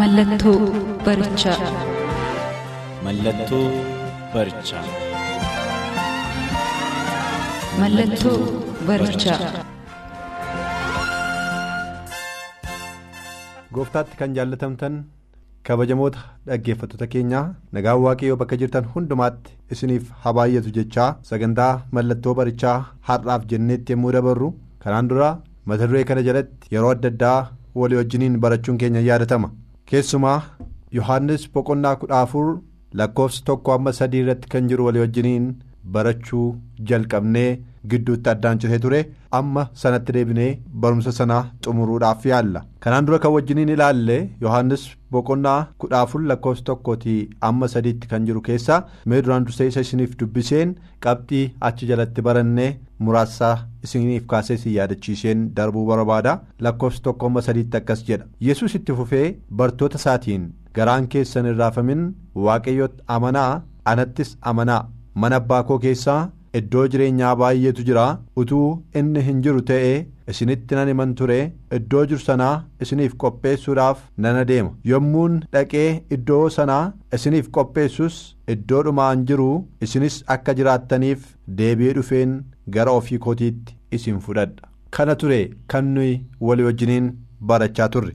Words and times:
Mallattoo 0.00 0.58
barichaa. 1.06 1.56
Mallattoo 3.04 3.64
barichaa. 4.34 4.84
Mallattoo 7.80 8.38
barichaa. 8.88 9.38
Gooftaatti 13.74 14.16
kan 14.20 14.34
jaallatamtan 14.38 14.96
kabajamoota 15.68 16.18
dhaggeeffattoota 16.46 17.06
keenyaa 17.14 17.44
nagaan 17.78 18.00
waaqayyoo 18.06 18.36
bakka 18.42 18.56
jirtan 18.62 18.88
hundumaatti 18.94 19.52
isiniif 19.76 20.10
haa 20.24 20.32
baay'atu 20.40 20.70
jechaa 20.80 21.10
sagantaa 21.30 21.72
mallattoo 21.98 22.34
barichaa 22.40 22.78
har'aaf 23.10 23.46
jenneetti 23.52 23.92
yommuu 23.96 24.12
dabarru 24.18 24.50
kanaan 24.84 25.08
dura 25.12 25.30
mata 25.72 25.86
duree 25.92 26.04
kana 26.10 26.22
jalatti 26.30 26.74
yeroo 26.76 26.90
adda 26.96 27.08
addaa 27.14 27.38
walii 27.80 27.96
wajjiniin 28.02 28.38
barachuun 28.44 28.78
keenya 28.82 29.00
yaadatama. 29.10 29.50
Keessumaa 29.90 30.38
yohaannis 30.98 31.44
boqonnaa 31.54 31.94
kudha 32.00 32.20
afur 32.24 32.46
lakkoofsa 33.00 33.44
tokko 33.50 33.72
amma 33.76 33.92
sadii 33.98 34.20
irratti 34.24 34.48
kan 34.54 34.68
jiru 34.70 34.86
walii 34.88 35.02
wajjiniin 35.04 35.46
barachuu 35.94 36.46
jalqabnee 36.90 37.50
gidduutti 37.90 38.30
addaan 38.34 38.58
citee 38.60 38.78
ture. 38.84 39.00
Amma 39.38 39.62
sanatti 39.82 40.12
deebinee 40.16 40.50
barumsa 40.82 41.12
sana 41.18 41.38
xumuruudhaaf 41.64 42.26
yaalla. 42.30 42.64
Kanaan 42.80 43.06
dura 43.06 43.18
kan 43.24 43.32
wajjiniin 43.36 43.68
ilaalle 43.74 44.16
yohaannis 44.44 44.84
boqonnaa 45.12 45.58
kudha 45.82 46.00
afur 46.06 46.20
lakkoofsa 46.30 46.64
tokkootii 46.70 47.28
amma 47.48 47.68
sadiitti 47.74 48.08
kan 48.10 48.26
jiru 48.28 48.40
keessaa 48.48 48.78
mee 49.06 49.22
duraan 49.22 49.44
dursee 49.46 49.66
isa 49.70 49.80
isiniif 49.86 50.16
dubbiseen 50.20 50.74
qabxii 51.06 51.44
achi 51.68 51.86
jalatti 51.90 52.22
barannee 52.28 52.68
muraasa 53.06 53.50
isiniif 53.88 54.26
kaasee 54.32 54.54
isin 54.60 54.72
yaadachiiseen 54.76 55.44
darbuu 55.56 55.86
barbaada. 55.90 56.38
Lakkoofsa 56.60 57.02
tokko 57.02 57.26
amma 57.26 57.42
sadiitti 57.48 57.76
akkas 57.76 58.04
jedha. 58.08 58.26
Yesus 58.40 58.74
itti 58.74 58.92
fufee 59.00 59.36
bartoota 59.60 59.96
isaatiin 60.02 60.48
garaan 60.74 61.08
keessan 61.08 61.46
hin 61.50 61.56
raafamin 61.62 62.02
waaqayyotti 62.46 63.02
amanaa 63.18 63.62
anattis 63.84 64.36
amanaa. 64.52 64.82
Mana 65.14 65.36
abbaa 65.36 65.62
koo 65.68 65.78
keessaa 65.78 66.20
iddoo 66.58 66.86
jireenyaa 66.92 67.34
baay'eetu 67.40 67.84
jira. 67.88 68.06
Utuu 68.40 68.68
inni 69.00 69.20
hin 69.28 69.42
jiru 69.44 69.60
ta'ee 69.70 70.06
isinitti 70.32 70.74
nan 70.78 70.88
himan 70.92 71.14
ture. 71.18 71.38
Iddoo 71.76 72.04
jiru 72.10 72.20
sanaa 72.28 72.54
isiniif 72.86 73.14
qopheessuudhaaf 73.24 73.98
nan 74.26 74.36
adeema 74.42 74.74
yommuun 74.90 75.38
dhaqee 75.52 75.88
iddoo 76.16 76.44
sanaa 76.56 76.82
isiniif 77.18 77.50
qopheessus 77.58 78.16
iddoo 78.54 78.82
dhumaan 78.88 79.24
jiru 79.30 79.48
isinis 79.86 80.16
akka 80.36 80.54
jiraattaniif 80.60 81.26
deebi'ee 81.60 81.92
dhufeen 82.00 82.34
gara 82.76 82.92
ofii 83.00 83.18
kootiitti 83.26 83.76
isin 83.98 84.18
fudhadha. 84.26 84.62
Kana 84.94 85.14
ture 85.20 85.40
kan 85.70 85.84
nuyi 85.94 86.12
walii 86.40 86.64
wajjiniin 86.68 87.08
barachaa 87.48 87.88
turre. 87.94 88.12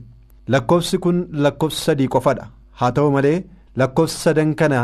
Lakkoofsi 0.52 0.98
kun 1.04 1.18
lakkoofsa 1.44 1.84
sadii 1.90 2.08
qofadha 2.14 2.48
haa 2.80 2.90
ta'u 2.96 3.10
malee 3.16 3.36
lakkoofsa 3.80 4.18
sadan 4.24 4.54
kana 4.62 4.80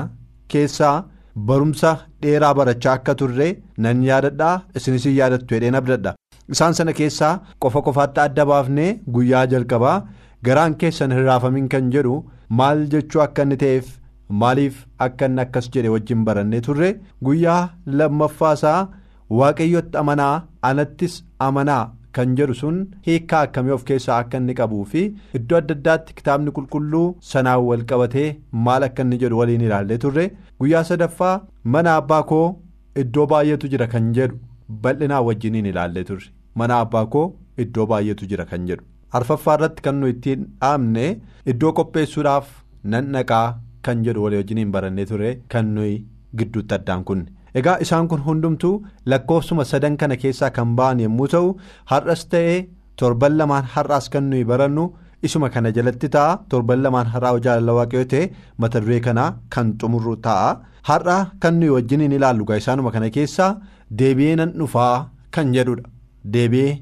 keessaa. 0.49 0.99
Barumsa 1.37 1.91
dheeraa 2.23 2.55
barachaa 2.59 2.93
akka 2.99 3.15
turre 3.21 3.49
nan 3.87 4.03
yaadadhaa 4.09 4.55
isinis 4.81 5.05
hin 5.09 5.15
yaadattu 5.21 5.55
jedheen 5.55 5.75
abdadha. 5.81 6.15
Isaan 6.53 6.75
sana 6.75 6.93
keessaa 6.99 7.33
qofa 7.63 7.83
qofaatti 7.87 8.21
adda 8.27 8.45
baafnee 8.51 8.91
guyyaa 9.15 9.47
jalqabaa 9.53 9.97
garaan 10.49 10.75
keessan 10.81 11.13
hin 11.17 11.25
raafamin 11.31 11.69
kan 11.75 11.91
jedhu 11.95 12.15
maal 12.61 12.87
jechuu 12.95 13.23
akka 13.27 13.43
inni 13.47 13.57
ta'eef 13.63 13.87
maaliif 14.43 14.81
akka 15.07 15.27
inni 15.31 15.41
akkas 15.45 15.71
jedhe 15.75 15.89
wajjin 15.95 16.25
barannee 16.29 16.61
turre. 16.67 16.91
Guyyaa 17.25 17.63
lammaffaasaa 17.87 18.89
waaqayyotti 19.39 19.99
amanaa 20.03 20.35
anattis 20.71 21.15
amanaa 21.49 21.83
kan 22.17 22.35
jedhu 22.39 22.55
sun 22.61 22.79
hiikkaa 23.07 23.41
akkamii 23.47 23.73
of 23.77 23.85
keessaa 23.91 24.17
akka 24.23 24.39
inni 24.43 24.55
qabuu 24.61 24.85
fi 24.93 25.03
iddoo 25.39 25.59
adda 25.61 25.75
addaatti 25.79 26.15
kitaabni 26.21 26.51
qulqulluu 26.59 27.05
sanaan 27.31 27.65
wal 27.69 27.85
qabatee 27.93 28.29
maal 28.69 28.83
akka 28.89 29.03
inni 29.07 29.19
jedhu 29.23 29.39
waliin 29.41 29.61
ilaallee 29.69 29.99
turre. 30.05 30.25
Guyyaa 30.61 30.85
sadaffaa 30.91 31.35
mana 31.75 31.97
abbaa 32.03 32.23
koo 32.33 32.47
iddoo 33.05 33.27
baay'eetu 33.33 33.69
jira 33.75 33.87
kan 33.97 34.13
jedhu 34.19 34.39
bal'inaa 34.87 35.23
wajjiniin 35.29 35.67
ilaallee 35.73 36.05
turre. 36.13 36.31
Mana 36.55 36.81
abbaa 36.85 37.07
koo 37.17 37.27
iddoo 37.65 37.87
baay'eetu 37.93 38.27
jira 38.33 38.45
kan 38.53 38.67
jedhu. 38.71 38.85
Arfaffaa 39.19 39.55
irratti 39.59 39.83
kan 39.89 40.01
nu 40.01 40.07
ittiin 40.15 40.47
dhaabne 40.61 41.07
iddoo 41.55 41.73
qopheessuudhaaf 41.79 42.49
nan 42.95 43.13
dhaqaa 43.17 43.47
kan 43.87 44.03
jedhu 44.07 44.23
walii 44.25 44.37
wajjiniin 44.43 44.71
barannee 44.77 45.07
ture 45.13 45.31
kan 45.55 45.75
nuyi 45.77 45.95
gidduutti 46.39 46.75
addaan 46.79 47.05
kunne. 47.09 47.27
Egaa 47.59 47.79
isaan 47.85 48.09
kun 48.11 48.21
hundumtuu 48.27 48.75
lakkoofsuma 49.11 49.65
sadan 49.71 49.97
kana 50.01 50.17
keessaa 50.23 50.51
kan 50.57 50.71
ba'an 50.79 50.99
yommuu 51.05 51.29
ta'u 51.35 51.49
har'as 51.91 52.23
ta'ee 52.33 52.59
torban 52.99 53.35
lamaan 53.39 53.65
har'aas 53.75 54.07
kan 54.13 54.25
nuyi 54.31 54.45
barannu 54.51 54.85
isuma 55.27 55.49
kana 55.55 55.71
jalatti 55.77 56.09
ta'a. 56.15 56.39
Torban 56.51 56.81
lamaan 56.85 57.07
har'aa 57.15 57.39
jaalala 57.45 57.73
waaqayyoo 57.79 58.09
ta'e 58.13 58.31
mata 58.61 58.81
duree 58.83 59.01
kanaa 59.07 59.31
kan 59.53 59.67
xumurru 59.81 60.15
ta'a. 60.27 60.51
Har'a 60.89 61.19
kan 61.43 61.55
nuyi 61.61 61.71
wajjiniin 61.77 62.13
ilaallu 62.19 62.45
gaa 62.49 62.57
isaanuma 62.63 62.91
kana 62.95 63.11
keessaa 63.17 63.51
deebi'ee 63.99 64.37
nan 64.41 64.51
dhufaa 64.59 64.95
kan 65.35 65.53
jedhudha. 65.55 65.85
Deebi'ee 66.35 66.73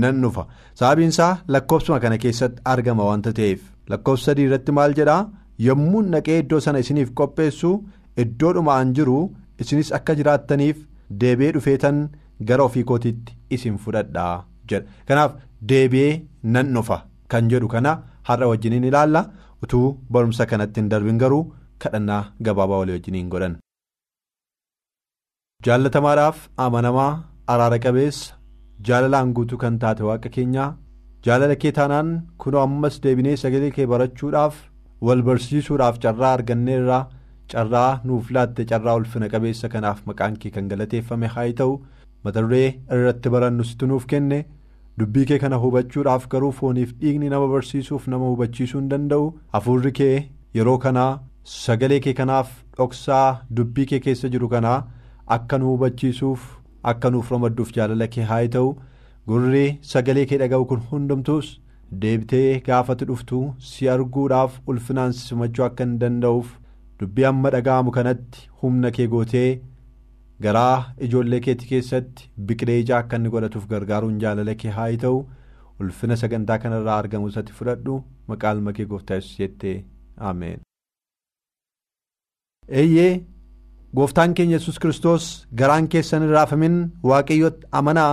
nan 0.00 0.22
dhufa. 0.22 0.46
Sababiinsaa 0.78 1.32
lakkoofsuma 1.52 2.00
kana 2.04 2.18
keessatti 2.24 2.62
argama 2.72 3.04
wanta 3.10 3.32
ta'eef. 3.38 3.60
Lakkoofsa 3.90 4.24
sadii 4.30 4.46
irratti 4.48 4.72
maal 4.78 4.94
jedhaa? 4.98 5.28
Yommuu 5.66 6.02
dhaqee 6.12 6.38
iddoo 6.42 6.60
sana 6.64 6.78
isiniif 6.84 7.10
qopheessu 7.18 7.70
iddoo 8.22 8.52
dhumaan 8.56 8.94
jiru. 8.96 9.18
Isinis 9.64 9.92
akka 9.98 10.14
jiraattaniif 10.18 10.78
deebi'ee 11.22 11.52
dhufeetan 11.56 11.98
gara 12.50 12.64
ofii 12.68 12.84
kootiitti 12.90 13.36
isin 13.56 13.76
fudhadhaa 13.84 14.34
jedha 14.72 14.86
kanaaf 15.08 15.32
deebi'ee 15.72 16.12
nan 16.56 16.72
dhufa 16.76 16.98
kan 17.34 17.48
jedhu 17.54 17.68
kana 17.74 17.92
har'a 18.30 18.48
wajjiniin 18.52 18.84
ilaalla 18.90 19.22
utuu 19.66 19.86
barumsa 20.12 20.46
kanatti 20.52 20.80
hin 20.82 20.88
darbin 20.94 21.18
garuu 21.24 21.42
kadhannaa 21.84 22.22
gabaabaa 22.48 22.78
walii 22.82 22.96
wajjiniin 22.98 23.28
godhan. 23.34 23.56
jaallatamaadhaaf 25.66 26.38
amanamaa 26.64 27.10
araara 27.54 27.78
qabeessa 27.84 28.34
jaalalaan 28.88 29.32
guutuu 29.36 29.58
kan 29.64 29.78
taate 29.82 30.02
waaqa 30.08 30.28
keenyaa 30.36 30.68
jaalala 31.26 31.56
kee 31.64 31.72
taanaan 31.78 32.10
kunoo 32.44 32.62
ammas 32.68 32.96
deebinee 33.04 33.36
sagalee 33.42 33.70
kee 33.76 33.86
barachuudhaaf 33.92 34.54
wal 35.06 35.22
barsiisuudhaaf 35.28 35.98
carraa 36.04 36.32
arganneerraa. 36.38 37.02
Carraa 37.54 37.90
nuuf 38.10 38.30
laatte 38.36 38.64
carraa 38.72 38.94
ulfina 39.00 39.28
qabeessa 39.34 39.68
kanaaf 39.74 40.02
maqaan 40.10 40.36
kee 40.44 40.50
kan 40.56 40.68
galateeffame 40.72 41.26
haa 41.36 41.46
ta'u 41.60 41.74
mata 42.26 42.42
duree 42.46 42.66
irratti 42.96 43.32
barannu 43.34 43.64
situ 43.70 43.86
nuuf 43.92 44.06
kenne 44.12 44.38
dubbii 45.02 45.24
kee 45.32 45.38
kana 45.44 45.56
hubachuudhaaf 45.64 46.28
garuu 46.34 46.52
fooniif 46.60 46.94
dhiigni 47.02 47.28
nama 47.34 47.48
barsiisuuf 47.54 48.08
nama 48.14 48.30
hubachiisuu 48.32 48.80
hin 48.80 48.88
danda'u 48.94 49.28
hafuurri 49.56 49.92
kee 50.00 50.14
yeroo 50.60 50.78
kanaa 50.86 51.10
sagalee 51.56 52.00
kee 52.06 52.14
kanaaf 52.22 52.52
dhoksaa 52.78 53.26
dubbii 53.60 53.86
kee 53.94 54.00
keessa 54.06 54.28
jiru 54.36 54.48
kanaa 54.54 54.78
akka 55.38 55.58
nu 55.62 55.72
hubachiisuuf 55.74 56.46
akka 56.94 57.10
nuuf 57.16 57.30
ramadduuf 57.36 57.72
jaalala 57.78 58.06
kee 58.16 58.28
haa 58.32 58.40
ta'u 58.56 58.70
gurri 59.32 59.66
sagalee 59.92 60.26
kee 60.32 60.38
dhaga'u 60.44 60.64
kun 60.72 60.80
hundumtuus 60.92 61.50
deebitee 62.02 62.48
gaafatti 62.66 63.04
dhuftu 63.12 63.38
si 63.70 63.88
arguudhaaf 63.94 64.58
ulfinaan 64.72 65.12
simachuu 65.18 65.64
akka 65.66 65.84
hin 65.84 65.98
danda'uuf. 66.02 66.46
Dubbii 67.02 67.24
amma 67.32 67.50
dhaga'amu 67.54 67.90
kanatti 67.98 68.48
humna 68.62 68.90
kee 68.96 69.06
gootee 69.14 69.48
garaa 70.46 70.74
ijoollee 71.06 71.40
keetti 71.46 71.68
keessatti 71.70 72.28
biqilee 72.50 72.78
ijaa 72.82 72.98
akka 73.04 73.16
inni 73.20 73.32
godhatuuf 73.34 73.66
gargaaruun 73.72 74.18
jaalala 74.24 74.54
kee 74.62 74.70
haa 74.78 74.90
ta'u 75.04 75.18
ulfina 75.84 76.16
sagantaa 76.22 76.58
kanarraa 76.64 76.98
argamu 77.02 77.28
isatti 77.32 77.52
fudhadhu 77.58 77.96
maqaa 78.32 78.52
ilma 78.56 78.72
kee 78.78 78.86
gooftaa 78.92 79.16
yesus 79.20 79.38
jettee 79.42 79.76
ameen. 80.30 80.60
eeyyee 82.80 83.12
gooftaan 83.96 84.34
keenya 84.36 84.56
yesus 84.58 84.78
kiristoos 84.82 85.24
garaan 85.60 85.88
keessan 85.94 86.28
raafamin 86.34 86.76
waaqayyotti 87.10 87.66
amanaa 87.80 88.12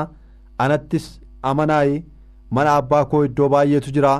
anattis 0.66 1.06
amanaayi 1.52 2.04
mana 2.58 2.76
abbaa 2.80 3.06
koo 3.12 3.22
iddoo 3.28 3.50
baay'eetu 3.54 3.92
jira 3.98 4.14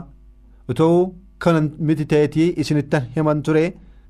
utuu 0.74 0.96
kan 1.44 1.70
miti 1.88 2.06
ta'eetii 2.12 2.54
isinittan 2.62 3.04
himan 3.16 3.42
ture. 3.48 3.66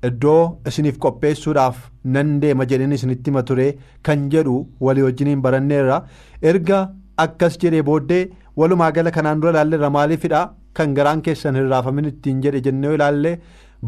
Iddoo 0.08 0.42
isiniif 0.70 0.98
qopheessuudhaaf 1.04 1.76
nan 2.16 2.28
deema 2.42 2.64
jedheen 2.70 2.92
isinitti 2.98 3.30
hima 3.30 3.42
ture 3.50 3.66
kan 4.08 4.28
jedhu 4.34 4.54
walii 4.86 5.02
wajjiniin 5.06 5.42
baranneerra. 5.46 5.98
Erga 6.42 6.78
akkas 7.24 7.58
jedhee 7.64 7.82
booddee 7.88 8.22
walumaa 8.56 8.90
gala 8.98 9.10
kanaan 9.16 9.40
dura 9.42 9.50
ilaalleerra 9.54 9.90
maaliifidha 9.96 10.42
kan 10.74 10.94
garaan 10.98 11.22
keessan 11.26 11.56
hin 11.60 11.68
raafamin 11.74 12.04
ittiin 12.12 12.40
jedhe 12.46 12.60
jennee 12.68 12.94
ilaalle. 12.98 13.32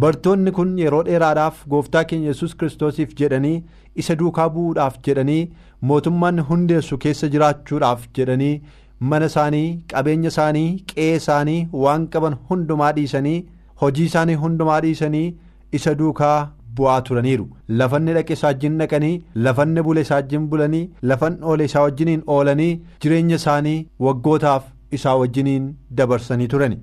Bartoonni 0.03 0.51
kun 0.57 0.77
yeroo 0.83 1.03
dheeraadhaaf 1.07 1.65
gooftaa 1.71 2.05
keenya 2.11 2.29
yesus 2.33 2.55
kiristoosiif 2.61 3.11
jedhanii 3.21 3.57
isa 4.03 4.15
duukaa 4.21 4.49
bu'uudhaaf 4.55 4.95
jedhanii 5.09 5.43
mootummaan 5.91 6.39
hundeessu 6.51 6.99
keessa 7.05 7.29
jiraachuudhaaf 7.35 8.07
jedhanii 8.19 8.55
mana 9.11 9.27
isaanii 9.33 9.67
qabeenya 9.93 10.29
isaanii 10.35 10.69
qe'ee 10.93 11.17
isaanii 11.21 11.59
waan 11.85 12.07
qaban 12.15 12.37
hundumaa 12.51 12.93
dhiisanii 12.99 13.37
hojii 13.83 14.05
isaanii 14.11 14.35
hundumaa 14.45 14.81
dhiisanii 14.87 15.27
isa 15.79 15.95
duukaa 16.01 16.37
bu'aa 16.77 17.01
turaniiru. 17.09 17.47
Lafanni 17.81 18.13
dhaqe 18.17 18.33
isaa 18.39 18.49
wajjin 18.53 18.79
dhaqanii 18.83 19.15
lafanni 19.47 19.83
bule 19.89 20.01
isaa 20.07 20.15
wajjin 20.21 20.47
bulanii 20.53 20.85
lafan 21.11 21.39
oole 21.43 21.65
isaa 21.71 21.83
wajjiniin 21.87 22.23
oolanii 22.37 22.71
jireenya 23.05 23.37
isaanii 23.43 23.79
waggootaaf 24.07 24.65
isaa 24.99 25.15
wajjiniin 25.23 25.69
dabarsanii 26.01 26.49
turani. 26.55 26.79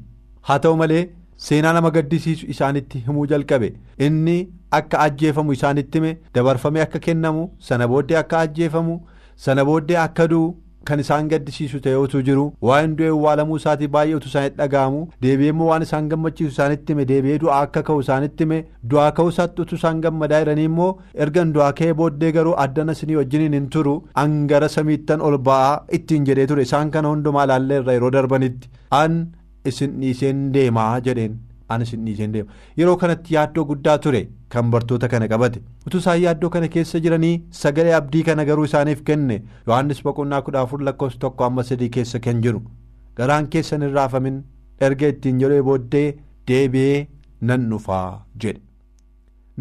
Haa 0.47 0.59
ta'u 0.65 0.77
malee 0.83 1.03
seenaa 1.47 1.73
nama 1.77 1.91
gaddisiisu 1.97 2.45
isaanitti 2.55 3.03
himuu 3.07 3.25
jalqabe. 3.33 3.73
Inni 4.07 4.37
akka 4.79 4.99
ajjeefamu 5.05 5.53
isaanitti 5.57 5.97
hime 5.99 6.17
dabarfamee 6.35 6.81
akka 6.87 6.99
kennamu 7.05 7.49
sana 7.69 7.87
booddee 7.93 8.17
akka 8.23 8.39
ajjeefamu 8.45 8.99
sana 9.45 9.65
booddee 9.69 9.97
akka 10.05 10.27
du'u 10.33 10.49
kan 10.87 10.99
isaan 11.03 11.27
gaddisiisu 11.31 11.79
ta'eetu 11.85 12.21
jiru 12.27 12.43
waa'een 12.67 12.93
du'e 12.99 13.09
awwaalamuu 13.15 13.57
isaatii 13.61 13.87
baay'ee 13.95 14.15
utuu 14.19 14.29
isaanitti 14.31 14.57
dhaga'amu 14.61 15.01
deebi'ee 15.25 15.49
immoo 15.53 15.67
waan 15.71 15.85
isaan 15.87 16.07
gammachiisu 16.13 16.51
isaanitti 16.55 16.93
hime 16.95 17.05
deebi'ee 17.11 17.39
du'aa 17.43 17.59
akka 17.67 17.83
ka'u 17.89 17.99
isaanitti 18.05 18.43
hime 18.47 18.59
du'aa 18.93 19.09
ka'u 19.19 19.29
isaatti 19.33 19.61
utuu 19.65 19.77
isaan 19.81 20.01
gammadaa 20.05 20.39
jiranii 20.45 20.65
immoo 20.71 20.89
ergan 21.25 21.53
du'aa 21.57 21.71
ka'ee 21.81 21.93
booddee 22.03 22.31
garuu 22.37 22.55
addana 22.65 22.91
isinii 22.99 23.15
wajjiniin 23.21 23.53
hin 23.59 23.67
turu 23.75 23.95
hangara 24.21 24.69
samiittan 24.77 25.21
ol 25.31 25.37
ba'aa 25.49 25.75
ittiin 25.99 26.25
jedhee 26.31 26.47
ture. 26.53 26.61
Isaan 26.69 26.91
kana 26.95 27.07
hundumaa 27.15 27.43
ilaalleerra 27.49 27.93
yeroo 27.99 28.11
darbanitti 28.17 28.69
an 29.03 29.21
isin 29.73 29.99
dhiiseen 30.01 30.43
deemaa 30.57 30.91
jedheen 31.09 31.37
an 31.75 31.81
isin 31.85 32.05
dhiiseen 32.05 32.31
deema 32.35 32.51
yeroo 32.81 32.95
kanatti 33.03 33.33
yaaddoo 33.35 33.65
guddaa 33.71 33.97
ture 34.05 34.21
kan 34.55 34.71
bartoota 34.75 35.07
kana 35.13 35.27
qabate. 35.33 35.59
Utuu 35.87 35.99
isaan 36.03 36.21
yaaddoo 36.21 36.49
kana 36.55 36.67
keessa 36.75 36.99
jiranii 37.05 37.33
sagalee 37.61 37.93
abdii 37.99 38.23
kana 38.29 38.45
garuu 38.45 38.63
isaaniif 38.69 39.03
kenne. 39.09 39.41
Yohannis 39.67 40.01
boqonnaa 40.07 40.41
kudha 40.47 40.61
afur 40.61 40.81
lakkoofsa 40.87 41.19
tokko 41.25 41.43
amma 41.49 41.63
sadii 41.71 41.89
keessa 41.97 42.19
kan 42.27 42.41
jiru. 42.45 42.61
Garaan 43.17 43.47
keessan 43.55 43.81
hin 43.87 43.93
raafamin. 43.99 44.41
Erga 44.87 45.07
ittiin 45.13 45.39
jedhee 45.43 45.61
booddee 45.69 46.07
deebi'ee 46.47 47.07
nan 47.41 47.69
dhufaa 47.71 48.25
jedhe. 48.43 48.61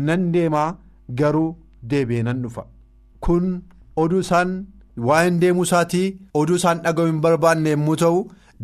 Nan 0.09 0.33
deemaa 0.35 0.69
garuu 1.21 1.57
deebi'ee 1.91 2.23
nan 2.29 2.43
dhufa. 2.43 2.65
Kun 3.21 3.63
oduu 3.97 4.21
isaan 4.27 4.53
waa'een 5.09 5.41
deemuu 5.41 5.63
isaatii. 5.69 6.07
Oduu 6.35 6.57
isaan 6.61 6.83
dhaga'u 6.85 7.07
hin 7.11 7.21
barbaanne 7.25 7.71
yommuu 7.75 7.97
ta'u 8.03 8.21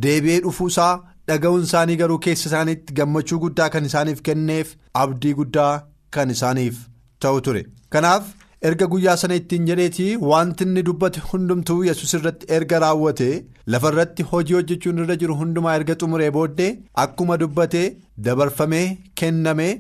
deebi'ee 0.06 0.40
dhufuusaa 0.46 0.92
dhaga'uun 1.28 1.62
isaanii 1.68 1.96
garuu 2.02 2.18
keessa 2.28 2.48
isaaniitti 2.50 2.94
gammachuu 3.00 3.38
guddaa 3.44 3.68
kan 3.74 3.84
isaaniif 3.90 4.22
kenneef 4.30 4.72
abdii 5.02 5.34
guddaa 5.40 5.72
kan 6.16 6.30
isaaniif 6.36 6.80
ta'u 7.26 7.40
ture. 7.46 7.62
Kanaaf 7.92 8.24
erga 8.68 8.86
guyyaa 8.92 9.16
sana 9.22 9.34
ittiin 9.40 9.66
jedheetii 9.70 10.10
wanti 10.32 10.64
inni 10.68 10.82
dubbate 10.88 11.20
hundumtuu 11.30 11.78
yesus 11.88 12.14
irratti 12.18 12.46
erga 12.58 12.78
raawwate 12.84 13.28
lafa 13.74 13.90
irratti 13.94 14.22
hojii 14.30 14.54
hojjechuun 14.58 15.02
irra 15.04 15.16
jiru 15.22 15.34
hundumaa 15.40 15.74
erga 15.80 15.96
xumuree 16.02 16.30
booddee 16.36 16.70
akkuma 17.04 17.36
dubbate 17.42 17.82
dabarfamee 18.28 18.86
kennamee 19.22 19.72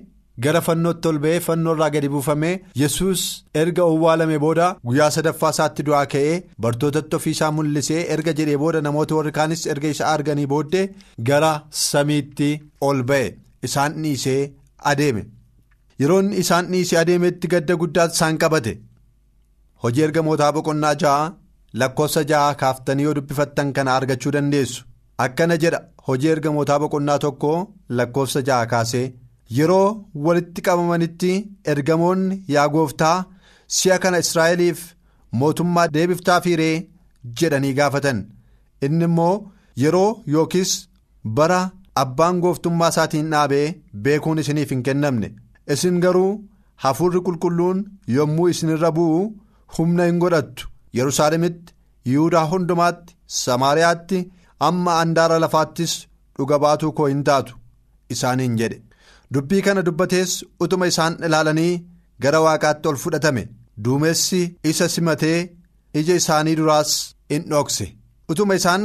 gara 0.42 0.60
fannootti 0.66 1.08
ol 1.10 1.18
ba'ee 1.24 1.40
fannoo 1.46 1.74
irraa 1.76 1.90
gadi 1.94 2.08
buufamee 2.14 2.54
yesus 2.82 3.20
erga 3.62 3.82
owwaalame 3.90 4.38
booda 4.44 4.66
guyyaa 4.88 5.10
sadaffaa 5.16 5.50
isaatti 5.54 5.82
du'aa 5.88 6.06
ka'ee 6.14 6.34
bartootatti 6.66 7.16
ofiisaa 7.18 7.50
mul'isee 7.58 8.00
erga 8.16 8.32
jedhee 8.40 8.56
booda 8.62 8.80
namoota 8.86 9.14
warri 9.18 9.32
kaanis 9.38 9.62
erga 9.74 9.88
isa 9.94 10.08
arganii 10.14 10.46
booddee 10.54 10.84
gara 11.28 11.52
samiitti 11.84 12.50
ol 12.88 13.02
ba'e. 13.10 13.28
Isaan 13.66 13.94
dhiisee 14.02 14.40
adeeme. 14.90 15.22
Yeroo 16.00 16.20
isaan 16.42 16.66
dhiisee 16.72 16.98
adeemetti 17.02 17.48
gadda 17.52 17.74
guddaa 17.82 18.06
isaan 18.14 18.38
qabate. 18.42 18.72
Hojii 19.82 20.02
ergamootaa 20.06 20.52
boqonnaa 20.56 20.94
ja'a 21.02 21.32
lakkoofsa 21.80 22.22
ja'a 22.30 22.54
kaaftanii 22.62 23.04
yoo 23.06 23.14
dubbifattan 23.18 23.72
kana 23.76 23.94
argachuu 23.98 24.32
dandeessu. 24.36 24.84
Akkana 25.24 25.56
jedha 25.62 25.80
hojii 26.08 26.28
ergamootaa 26.34 26.78
boqonnaa 26.82 27.18
tokko 27.24 27.52
lakkoofsa 27.98 28.40
ja'a 28.48 28.66
kaasee. 28.72 29.06
Yeroo 29.58 30.04
walitti 30.26 30.62
qabamanitti 30.66 31.32
ergamoonni 31.72 32.42
yaa 32.54 32.68
gooftaa 32.74 33.16
si'a 33.78 33.98
kana 34.02 34.18
israa'eliif 34.24 34.80
mootummaa 35.40 35.86
deebiftaa 35.94 36.40
fiiree 36.40 36.74
jedhanii 37.40 37.72
gaafatan. 37.78 38.18
Inni 38.86 39.04
immoo 39.10 39.34
yeroo 39.82 40.10
yookiis 40.34 40.72
bara 41.38 41.60
abbaan 42.02 42.40
gooftummaa 42.44 42.88
isaatiin 42.94 43.30
dhaabee 43.34 43.66
beekuun 44.04 44.38
isiniif 44.42 44.70
hin 44.70 44.82
kennamne. 44.88 45.34
Isin 45.72 46.00
garuu 46.04 46.44
hafuurri 46.84 47.20
qulqulluun 47.26 47.84
yommuu 48.16 48.48
isinirra 48.54 48.90
bu'u 48.96 49.20
humna 49.78 50.04
hin 50.10 50.18
godhattu. 50.24 50.68
Yerusaalemitti 50.98 51.74
yihudaa 52.12 52.46
hundumaatti 52.50 53.16
samaariyaatti 53.42 54.18
amma 54.68 54.98
andaara 55.02 55.38
lafaattis 55.44 55.94
dhuga 56.38 56.58
baatuu 56.64 56.92
koo 56.98 57.06
hin 57.12 57.24
taatu 57.28 57.54
isaaniin 58.16 58.56
jedhe. 58.60 58.82
Dubbii 59.34 59.62
kana 59.66 59.82
dubbatees 59.86 60.32
utuma 60.64 60.86
isaan 60.92 61.14
ilaalanii 61.26 61.72
gara 62.22 62.40
waaqaatti 62.46 62.88
ol 62.90 62.96
fudhatame. 63.04 63.44
Duumessi 63.84 64.40
isa 64.70 64.86
simatee 64.94 65.38
ija 66.00 66.14
isaanii 66.20 66.54
duraas 66.58 66.90
in 67.34 67.42
dhokse 67.50 67.86
utuma 68.30 68.54
isaan 68.60 68.82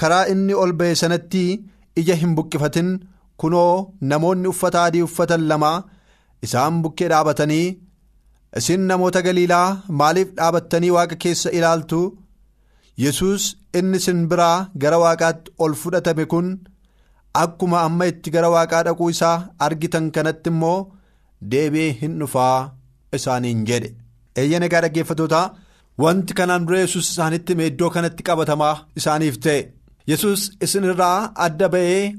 karaa 0.00 0.24
inni 0.32 0.54
ol 0.62 0.72
ba'e 0.78 0.94
sanatti 1.02 1.44
ija 2.00 2.14
hin 2.22 2.34
buqqifatin. 2.36 2.90
Kunoo 3.40 3.74
namoonni 4.10 4.48
uffata 4.52 4.80
adii 4.86 5.02
uffatan 5.08 5.42
lama 5.50 5.70
isaan 6.46 6.74
bukkee 6.82 7.08
dhaabatanii 7.12 7.66
isin 8.58 8.82
namoota 8.90 9.20
galiilaa 9.26 9.68
maaliif 10.00 10.28
dhaabattanii 10.38 10.90
waaqa 10.96 11.16
keessa 11.22 11.50
ilaaltu? 11.58 12.00
Yesus 13.04 13.42
inni 13.78 13.96
isin 14.02 14.20
biraa 14.30 14.56
gara 14.82 14.98
waaqaatti 15.04 15.50
ol 15.64 15.74
fudhatame 15.82 16.24
kun. 16.32 16.48
Akkuma 17.42 17.80
amma 17.88 18.06
itti 18.12 18.30
gara 18.34 18.50
waaqaa 18.54 18.82
dhaquu 18.86 19.10
isaa 19.14 19.36
argitan 19.66 20.06
kanatti 20.16 20.50
immoo 20.52 20.78
deebi'ee 21.52 21.92
hin 22.00 22.18
dhufaa 22.20 22.56
isaaniin 23.18 23.64
jedhe. 23.68 23.90
Eeyyana 24.40 24.66
egaa 24.68 24.80
dhaggeeffatootaa 24.84 25.46
wanti 26.02 26.34
kanaan 26.38 26.66
dura 26.66 26.78
yesus 26.84 27.10
isaanitti 27.12 27.52
iddoo 27.70 27.90
kanatti 27.96 28.22
qabatamaa 28.28 28.74
isaaniif 29.00 29.38
ta'e. 29.46 29.60
Yesus 30.10 30.40
isinirraa 30.64 31.18
adda 31.46 31.68
ba'ee 31.74 32.14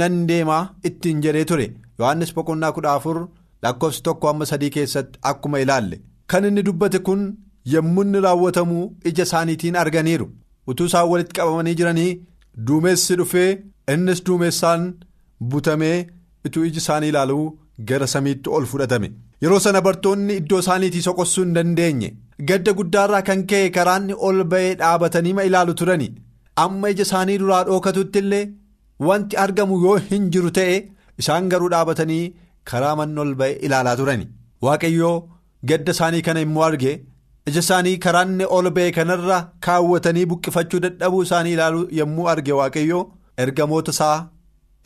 nan 0.00 0.16
deemaa 0.28 0.62
ittiin 0.88 1.22
jedhee 1.24 1.44
ture. 1.50 1.66
Yohannis 1.98 2.34
boqonnaa 2.36 2.72
kudha 2.76 2.92
afur 2.98 3.18
lakkoofsi 3.62 4.02
tokko 4.06 4.28
amma 4.30 4.46
sadii 4.50 4.70
keessatti 4.76 5.18
akkuma 5.30 5.58
ilaalle. 5.64 6.00
Kan 6.30 6.44
inni 6.48 6.62
dubbate 6.66 6.98
kun 7.06 7.22
yommuu 7.72 8.02
inni 8.06 8.20
raawwatamu 8.26 8.78
ija 9.10 9.22
isaaniitiin 9.28 9.76
arganiiru. 9.82 10.26
Utuu 10.70 10.86
isaan 10.90 11.08
walitti 11.12 11.34
qabamanii 11.38 11.74
jiranii 11.80 12.10
duumessi 12.66 13.16
dhufee. 13.20 13.50
Innis 13.92 14.20
duumessaan 14.26 14.82
butamee 15.50 16.06
ituu 16.46 16.64
iji 16.68 16.78
isaanii 16.82 17.08
ilaaluu 17.12 17.44
gara 17.88 18.06
samiitti 18.14 18.50
ol 18.56 18.66
fudhatame. 18.72 19.08
Yeroo 19.42 19.60
sana 19.60 19.80
bartoonni 19.86 20.36
iddoo 20.40 20.58
isaaniitii 20.64 21.02
soqossuu 21.06 21.44
hin 21.44 21.54
dandeenye. 21.56 22.10
Gadda 22.48 22.72
guddaarraa 22.78 23.22
kan 23.28 23.46
ka'e 23.50 23.70
karaanni 23.76 24.14
ol 24.28 24.44
ba'ee 24.52 24.74
dhaabatanii 24.80 25.32
ma 25.38 25.42
ilaalu 25.48 25.74
turani. 25.80 26.08
Amma 26.64 26.90
ija 26.94 27.02
isaanii 27.08 27.38
duraa 27.42 27.64
dhookatutti 27.68 28.18
illee 28.24 28.44
wanti 29.08 29.36
argamu 29.44 29.80
yoo 29.84 29.96
hin 30.10 30.30
jiru 30.36 30.50
ta'e 30.58 30.76
isaan 31.22 31.48
garuu 31.54 31.68
dhaabatanii 31.74 32.22
karaa 32.70 32.94
manni 33.00 33.20
ol 33.24 33.34
ba'e 33.40 33.52
ilaalaa 33.68 33.96
turani. 34.00 34.28
Waaqayyoo 34.64 35.16
gadda 35.72 35.92
isaanii 35.96 36.22
kana 36.28 36.40
immoo 36.46 36.62
arge. 36.68 36.92
Ija 37.48 37.60
isaanii 37.66 37.98
karaanni 38.06 38.44
ol 38.58 38.70
ba'e 38.78 38.90
kanarra 38.98 39.38
kaawwatanii 39.66 40.26
buqqifachuu 40.30 40.80
dadhabuu 40.86 41.22
isaanii 41.28 41.52
ilaaluu 41.58 41.88
yommuu 42.00 42.28
arge 42.34 42.52
waaqayyoo. 42.60 43.04
Ergamoota 43.38 43.90
isaa 43.96 44.30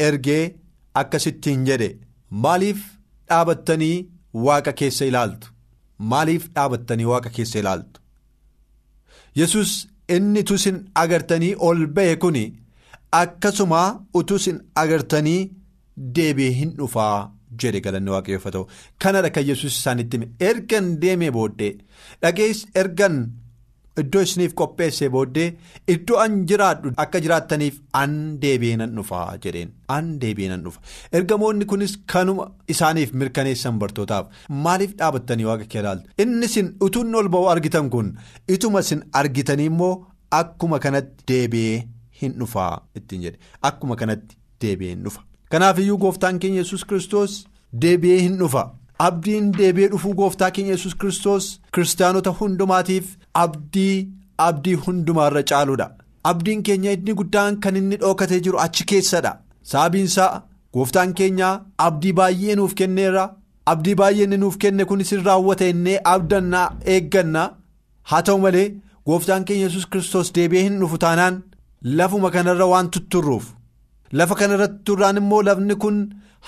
ergee 0.07 0.55
akkasittiin 1.01 1.65
jedhe. 1.69 1.91
Maaliif 2.31 2.81
dhaabattanii 3.29 4.09
waaqa 4.47 4.73
keessa 4.81 5.05
ilaaltu? 5.11 5.49
Maaliif 5.99 6.49
dhaabattanii 6.55 7.05
waaqa 7.13 7.31
keessa 7.37 7.59
ilaaltu? 7.59 8.01
Yesus 9.37 9.73
inni 10.17 10.41
utuu 10.45 10.57
isin 10.61 10.79
agartanii 11.03 11.55
ol 11.69 11.87
ba'e 11.97 12.15
kun 12.23 12.39
akkasuma 13.23 13.83
utuu 14.21 14.37
isin 14.43 14.61
agartanii 14.83 15.41
deebi'ee 16.17 16.55
hin 16.61 16.73
dhufaa 16.79 17.17
jedhe 17.63 17.81
galanni 17.85 18.11
waaqayyoo 18.15 18.53
ta'u 18.55 18.65
kanadha 19.05 19.31
kan 19.35 19.47
yesus 19.51 19.77
isaanitti 19.81 20.21
ergan 20.51 20.89
deemee 21.03 21.31
booddee 21.37 21.73
dhagees 22.23 22.67
ergan. 22.83 23.17
Iddoo 24.03 24.23
isiniif 24.27 24.53
qopheessee 24.61 25.09
booddee 25.15 25.47
iddoo 25.95 26.19
an 26.25 26.35
jiraadhu 26.51 26.93
akka 27.05 27.21
jiraattaniif 27.25 27.79
an 28.01 28.13
deebi'ee 28.43 28.77
nan 28.83 28.95
dhufaa 28.99 29.25
jedheen 29.47 29.71
an 29.97 30.11
deebi'ee 30.25 30.49
nan 30.53 30.63
dhufa 30.67 30.81
ergamoonni 31.21 31.65
kunis 31.73 31.95
kanuma 32.15 32.47
isaaniif 32.75 33.13
mirkaneessan 33.23 33.79
bartootaaf 33.83 34.27
maaliif 34.67 34.95
dhaabattanii 35.03 35.49
waaqa 35.51 35.67
kee 35.75 35.81
ilaaltu 35.85 36.11
inni 36.27 36.47
isin 36.53 36.73
utuun 36.89 37.15
ol 37.23 37.29
ba'uu 37.37 37.51
argitan 37.55 37.91
kun 37.95 38.11
ituma 38.57 38.81
isin 38.87 39.03
argitanii 39.23 39.67
immoo 39.73 39.93
akkuma 40.41 40.79
kanatti 40.87 41.25
deebi'ee 41.33 41.79
hin 42.23 42.33
dhufaa 42.41 42.73
ittiin 43.01 43.23
jedhe 43.29 43.39
akkuma 43.71 43.97
kanatti 44.03 44.37
deebi'ee 44.63 44.91
hin 44.95 45.03
dhufa. 45.07 45.21
Kanaaf 45.53 45.79
iyyuu 45.83 45.99
gooftaan 46.03 46.39
keenya 46.43 46.61
yesus 46.65 46.85
kristos 46.85 47.37
deebi'ee 47.83 48.21
hin 48.27 48.39
dhufa. 48.43 48.63
Abdiin 49.07 49.53
deebi'ee 49.59 49.89
dhufuu 49.93 50.15
gooftaa 50.21 50.51
keenya 50.55 50.73
yesus 50.77 50.95
kristos 51.03 51.45
kiristaanota 51.75 52.31
hundumaatiif 52.39 53.11
abdii 53.43 54.09
abdii 54.47 54.75
hundumaarra 54.87 55.43
caaludha. 55.51 55.87
Abdiin 56.31 56.63
keenya 56.69 56.93
inni 56.97 57.15
guddaan 57.21 57.61
kan 57.61 57.77
inni 57.81 57.97
dhookatee 58.01 58.41
jiru 58.47 58.59
achi 58.65 58.85
keessadha. 58.93 59.33
Sababiinsaa 59.71 60.43
gooftaan 60.75 61.13
keenya 61.21 61.51
abdii 61.87 62.13
baay'ee 62.21 62.57
nuuf 62.57 62.75
kenneerra. 62.81 63.25
Abdii 63.73 63.95
baay'ee 64.01 64.25
inni 64.29 64.37
nuuf 64.45 64.59
kenne 64.65 64.85
kunis 64.85 65.13
hin 65.13 65.25
raawwata 65.29 65.67
innee 65.75 66.01
abdannaa 66.15 66.67
eegganna. 66.95 67.45
Haa 68.11 68.23
ta'u 68.23 68.39
malee 68.47 68.67
gooftaan 69.07 69.45
keenya 69.45 69.67
yesus 69.69 69.87
kristos 69.93 70.35
deebi'ee 70.35 70.63
hin 70.69 70.81
dhufu 70.81 70.99
taanaan 71.07 71.43
lafuma 71.99 72.31
kanarra 72.31 72.67
waan 72.73 72.91
tutturruuf. 72.91 73.45
Lafa 74.13 74.35
kanarratti 74.41 74.85
turraan 74.87 75.17
immoo 75.21 75.43
lafni 75.49 75.75
kun 75.83 75.97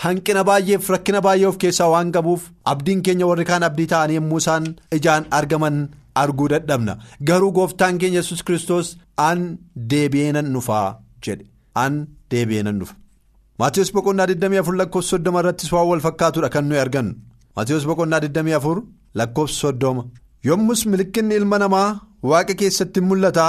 hanqina 0.02 0.42
baay'eef 0.48 0.88
rakkina 0.94 1.20
baay'ee 1.26 1.48
of 1.50 1.58
keessaa 1.62 1.88
waan 1.94 2.12
qabuuf 2.16 2.42
abdiin 2.72 3.02
keenya 3.06 3.26
warri 3.30 3.44
kaan 3.50 3.62
abdii 3.68 3.86
ta'anii 3.92 4.16
yommuu 4.18 4.38
isaan 4.42 4.64
ijaan 4.98 5.26
argaman 5.38 5.76
arguu 6.22 6.48
dadhabna 6.52 6.94
garuu 7.28 7.52
gooftaan 7.58 7.98
keenya 8.00 8.20
yesus 8.22 8.42
kristos 8.46 8.86
an 9.28 9.42
deebi'ee 9.90 10.32
nan 10.36 10.48
dhufaa 10.54 10.86
jedhe 11.24 11.44
an 11.84 11.94
deebi'ee 12.30 12.62
nan 12.68 12.80
dhufa. 12.80 12.94
Maatiyus 13.60 13.90
boqonnaa 13.96 14.26
24 14.32 14.80
lakkoofsa 14.80 15.16
30 15.18 15.40
irrattis 15.42 15.72
waan 15.74 15.88
wal 15.90 16.02
fakkaatudha 16.06 16.48
kan 16.54 16.64
nuyi 16.68 16.80
argannu 16.84 17.14
Maatiyus 17.56 17.84
boqonnaa 17.90 18.20
24 18.24 18.82
lakkoofsa 19.20 19.72
30 19.84 20.08
yommus 20.48 20.80
milikinni 20.92 21.34
ilma 21.40 21.58
namaa 21.64 21.88
waaqa 22.30 22.54
keessatti 22.60 23.00
mul'ata 23.08 23.46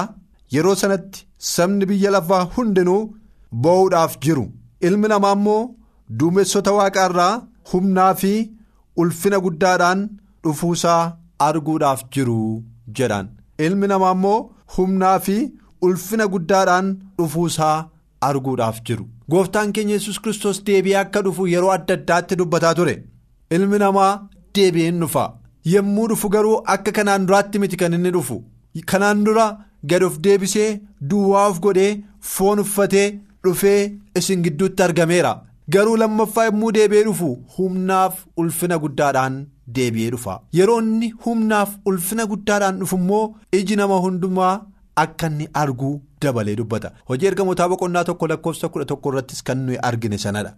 yeroo 0.55 0.75
sanatti 0.83 1.25
sabni 1.55 1.85
biyya 1.89 2.11
lafaa 2.17 2.43
hundinuu. 2.55 3.01
Boo'uudhaaf 3.63 4.17
jiru. 4.23 4.45
Ilmi 4.87 5.07
namaa 5.13 5.33
immoo 5.37 5.61
duumessota 6.19 6.71
waaqaa 6.79 7.07
irraa 7.09 7.33
humnaa 7.71 8.13
fi 8.21 8.33
ulfina 9.01 9.39
guddaadhaan 9.45 9.99
dhufuusaa 10.43 11.01
arguudhaaf 11.47 12.01
jiru 12.15 12.37
jedhaan 12.99 13.27
ilmi 13.65 13.87
namaa 13.91 14.11
immoo 14.17 14.39
humnaa 14.77 15.17
fi 15.25 15.37
ulfina 15.87 16.27
guddaadhaan 16.33 16.87
dhufuusaa 17.17 17.75
arguudhaaf 18.29 18.81
jiru. 18.87 19.05
Gooftaan 19.31 19.71
keenya 19.75 19.93
yesus 19.97 20.19
kristos 20.23 20.57
deebi'ee 20.67 20.97
akka 21.03 21.21
dhufu 21.25 21.47
yeroo 21.53 21.71
adda 21.77 21.93
addaatti 21.99 22.35
dubbataa 22.39 22.73
ture. 22.79 22.95
Ilmi 23.55 23.77
namaa 23.83 24.11
deebi'een 24.55 24.99
dhufa. 25.03 25.25
Yommuu 25.73 26.07
dhufu 26.11 26.29
garuu 26.35 26.61
akka 26.73 26.91
kanaan 26.97 27.25
duraatti 27.27 27.59
miti 27.61 27.77
kan 27.81 27.93
inni 27.97 28.11
dhufu. 28.15 28.37
Kanaan 28.91 29.23
dura 29.25 29.45
gad 29.89 30.03
of 30.07 30.17
deebisee 30.25 30.69
duwwaa 31.09 31.47
of 31.51 31.59
godhee 31.65 31.91
foon 32.33 32.59
uffatee. 32.63 33.07
Dhufee 33.43 33.91
isin 34.19 34.43
gidduutti 34.45 34.83
argameera. 34.83 35.33
Garuu 35.73 35.97
lammaffaa 36.01 36.45
yommuu 36.49 36.71
deebi'ee 36.77 37.03
dhufu 37.07 37.29
humnaaf 37.57 38.15
ulfina 38.43 38.77
guddaadhaan 38.83 39.35
deebi'ee 39.75 40.09
dhufa. 40.15 40.39
Yeroo 40.57 40.79
inni 40.81 41.09
humnaaf 41.25 41.75
ulfina 41.91 42.25
guddaadhaan 42.31 42.79
dhufu 42.81 42.95
immoo 43.01 43.35
iji 43.59 43.75
nama 43.81 43.99
hundumaa 44.05 44.55
akka 45.03 45.27
inni 45.31 45.47
arguu 45.61 45.93
dabalee 46.21 46.55
dubbata. 46.55 46.91
Hojii 47.09 47.27
ergamootaa 47.31 47.69
boqonnaa 47.69 48.03
tokko 48.09 48.27
lakkoofsa 48.33 48.69
kudha 48.73 48.85
tokko 48.91 49.09
irrattis 49.13 49.43
kan 49.43 49.57
nuyi 49.67 49.77
argine 49.89 50.17
sanadha. 50.25 50.53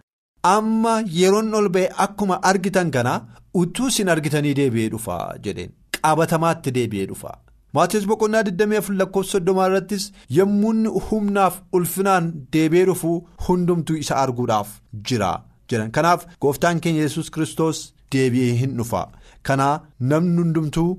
Amma 0.56 0.96
yeroon 1.20 1.54
ol 1.60 1.70
ba'e 1.76 1.88
akkuma 2.08 2.40
argitan 2.52 2.92
kana 2.92 3.14
utuu 3.62 3.88
isin 3.94 4.10
argitanii 4.16 4.54
deebi'ee 4.60 4.90
dhufa 4.96 5.20
jedheen. 5.44 5.72
Qabatamaatti 6.02 6.72
deebi'ee 6.78 7.06
dhufa. 7.12 7.38
Maatiyus 7.78 8.06
boqonnaa 8.10 8.42
24 8.48 8.98
lakkoofsa 9.02 9.40
30 9.46 9.68
irrattis 9.70 10.04
yommuu 10.38 11.00
humnaaf 11.10 11.56
ulfinaan 11.78 12.26
deebi'ee 12.56 12.86
dhufu 12.90 13.14
hundumtuu 13.48 13.96
isa 14.04 14.16
arguudhaaf 14.24 14.74
jira 15.12 15.30
jedhan 15.74 15.92
kanaaf 15.96 16.28
gooftaan 16.46 16.82
keenya 16.84 17.02
yesus 17.08 17.32
kristos 17.38 17.80
deebi'ee 18.16 18.52
hin 18.60 18.76
dhufa 18.82 19.02
kanaa 19.50 19.72
namni 20.12 20.38
hundumtuu 20.44 20.90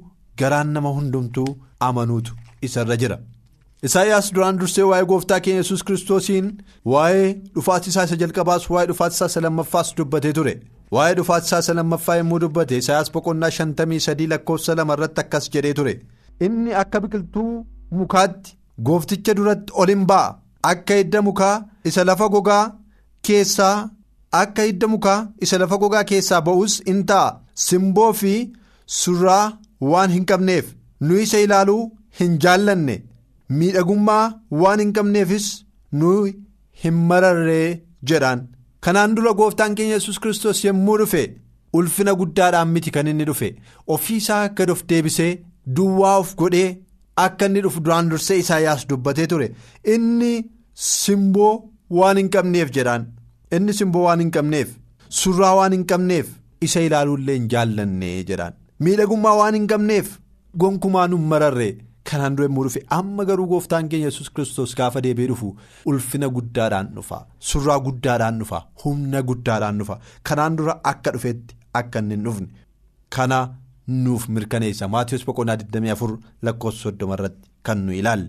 garaan 0.42 0.72
nama 0.78 0.90
hundumtuu 0.96 1.46
amanuutu 1.88 2.34
isarra 2.68 2.96
jira. 3.04 3.18
Isaayyaas 3.86 4.32
duraan 4.34 4.58
dursee 4.60 4.84
waa'ee 4.90 5.06
gooftaa 5.12 5.40
keenya 5.46 5.60
yesus 5.62 5.82
kiristoosiin 5.90 6.46
waa'ee 6.94 7.28
dhufaatisaa 7.54 8.04
isa 8.10 8.16
jalqabaas 8.24 8.68
waa'ee 8.74 8.88
dhufaatisaa 8.90 9.26
isa 9.32 9.40
lammaffaas 9.46 9.94
dubbatee 9.98 10.32
ture 10.40 10.54
waa'ee 10.98 11.14
dhufaatisaa 11.20 11.58
isa 11.66 11.74
lammaffaa 11.80 12.16
yommuu 12.20 12.40
dubbate 12.46 12.76
Isaayyaas 12.82 13.12
boqonnaa 13.18 13.50
53 13.60 14.28
lakkoofsa 14.34 14.74
2 14.82 14.92
irratti 14.98 15.20
akkas 15.24 15.50
jedhee 15.56 15.74
ture. 15.80 15.94
Inni 16.46 16.72
akka 16.82 17.00
biqiltuu 17.02 17.52
mukaatti 17.98 18.56
goofticha 18.86 19.34
duratti 19.38 19.72
ol 19.80 19.88
hin 19.94 20.04
ba'a. 20.10 20.34
Akka 20.70 20.94
hidda 21.00 21.22
mukaa 21.22 21.56
isa 21.88 22.04
lafa 22.04 22.28
gogaa 22.34 22.64
keessaa 23.26 23.76
akka 24.42 24.62
hidda 24.68 24.86
mukaa 24.94 25.18
isa 25.46 25.58
lafa 25.62 25.76
gogaa 25.82 26.04
keessaa 26.10 26.40
ba'us 26.46 26.80
in 26.92 27.04
ta'a. 27.10 27.40
Simboo 27.66 28.12
fi 28.20 28.34
surraa 29.00 29.44
waan 29.90 30.10
hin 30.16 30.24
qabneef 30.30 30.66
nu 31.00 31.18
isa 31.24 31.38
ilaaluu 31.44 31.82
hin 32.20 32.38
jaallanne. 32.42 32.96
Miidhagummaa 33.58 34.24
waan 34.62 34.80
hin 34.80 34.92
qabneefis 34.96 35.46
nu 36.00 36.12
hin 36.82 36.94
mararree 37.08 37.80
jedhaan 38.10 38.40
kanaan 38.84 39.14
dura 39.16 39.32
gooftaan 39.38 39.74
keenya 39.76 39.94
yesus 39.98 40.18
kristos 40.22 40.64
yommuu 40.64 40.96
dhufe 41.00 41.22
ulfina 41.78 42.14
guddaadhaan 42.20 42.68
miti 42.74 42.90
kan 42.94 43.06
inni 43.12 43.24
dhufe. 43.28 43.48
Ofiisaa 43.94 44.48
gad 44.56 44.70
of 44.74 44.82
deebisee. 44.88 45.32
Duwwaa 45.66 46.16
of 46.22 46.34
godhee 46.36 46.78
akka 47.16 47.46
inni 47.46 47.60
dhufu 47.64 47.80
duraan 47.84 48.08
dursee 48.10 48.38
Isaayyaas 48.44 48.86
dubbatee 48.88 49.26
ture. 49.26 49.48
Inni 49.94 50.32
simboo 50.74 51.52
waan 51.90 52.16
hin 52.18 52.28
qabneef 52.34 52.70
jedhaan. 52.76 53.06
Inni 53.52 53.72
simboo 53.78 54.02
waan 54.08 54.20
hin 54.24 54.30
qabneef 54.36 54.74
surraa 55.20 55.54
waan 55.60 55.72
hin 55.76 55.84
qabneef 55.92 56.28
isa 56.68 56.80
ilaaluullee 56.88 57.34
hin 57.38 57.48
jaallanne 57.54 58.12
jedhaan. 58.30 58.54
Miidhagummaa 58.80 59.34
waan 59.40 59.54
hin 59.58 59.66
qabneef 59.72 60.14
gonkumaa 60.58 61.06
nu 61.08 61.18
mararre. 61.32 61.70
Kanaan 62.10 62.34
dura 62.36 62.46
yommuu 62.48 62.64
dhufe 62.66 62.80
amma 62.94 63.24
garuu 63.28 63.46
gooftaan 63.50 63.86
keenya 63.88 64.06
yesus 64.10 64.28
kristos 64.30 64.74
gaafa 64.78 65.00
deebi'ee 65.04 65.28
dhufu 65.30 65.54
ulfina 65.92 66.28
guddaadhaan 66.38 66.90
dhufa. 66.96 67.20
Surraa 67.50 67.78
guddaadhaan 67.86 68.38
dhufa 68.42 68.60
humna 68.84 69.22
guddaadhaan 69.30 69.78
dhufa. 69.80 69.96
Kanaan 70.22 70.56
dura 70.58 70.74
akka 70.92 71.10
dhufetti 71.14 71.56
akka 71.80 71.98
inni 72.04 72.14
hin 72.18 72.24
dhufne. 72.26 72.48
Kana. 73.16 73.38
Nuuf 73.88 74.28
mirkaneessa. 74.28 74.88
Maatiyus 74.88 75.24
boqonnaa 75.28 75.56
24 75.56 76.18
lakkoofsa 76.42 76.90
30 76.90 77.14
irratti 77.16 77.48
kan 77.66 77.78
nu 77.86 77.92
ilaalle 78.00 78.28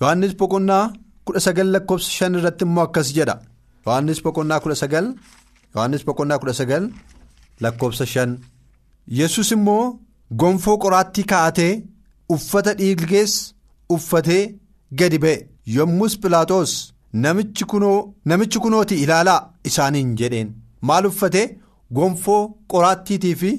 yohannis 0.00 0.34
boqonnaa 0.40 0.84
19 1.32 1.72
lakkoofsa 1.74 2.10
5 2.28 2.38
irratti 2.40 2.64
immoo 2.68 2.84
akkas 2.86 3.08
jedha. 3.16 3.36
Yohannis 3.86 4.22
boqonnaa 4.24 4.60
19 4.60 5.14
yohannis 5.74 6.04
boqonnaa 6.08 6.38
19 6.38 6.90
lakkoofsa 7.62 8.04
5 8.14 8.38
yesus 9.18 9.50
immoo 9.56 9.84
gonfoo 10.40 10.76
qoraattii 10.84 11.24
kaa'atee 11.32 11.72
uffata 12.34 12.74
dhiilgees 12.78 13.34
uffatee 13.94 14.42
gadi 14.98 15.18
ba'e. 15.24 15.36
Yommus 15.76 16.14
pilaatos 16.22 16.72
namichi 17.22 17.64
kunoo 17.70 17.98
namichi 18.28 18.58
kunooti 18.64 18.94
ilaalaa 19.04 19.40
isaaniin 19.68 20.10
jedheen. 20.18 20.48
Maal 20.86 21.06
uffatee? 21.10 21.46
Gonfoo 21.96 22.42
qoraattiitii 22.72 23.34
fi. 23.40 23.50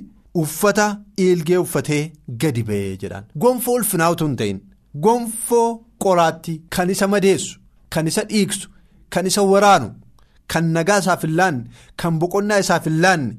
Uffata 0.41 0.85
dhiilgee 1.17 1.57
uffatee 1.65 2.01
gadi 2.41 2.63
ba'ee 2.69 2.95
jedhaan. 3.03 3.25
Gonfoo 3.43 3.73
ulfinaa 3.79 4.09
utuu 4.15 4.27
hin 4.27 4.35
ta'in. 4.41 4.59
Gonfoo 5.05 5.67
qoraattii 6.05 6.57
kan 6.77 6.89
isa 6.95 7.07
madeessu 7.13 7.59
kan 7.95 8.07
isa 8.11 8.23
dhiigsu 8.31 8.69
kan 9.15 9.25
isa 9.31 9.41
waraanu 9.51 9.89
kan 10.53 10.65
nagaa 10.77 10.99
isaaf 11.03 11.23
hin 11.27 11.35
laanne 11.39 11.63
kan 12.03 12.19
boqonnaa 12.23 12.59
isaaf 12.65 12.85
hin 12.89 12.99
laanne 13.05 13.37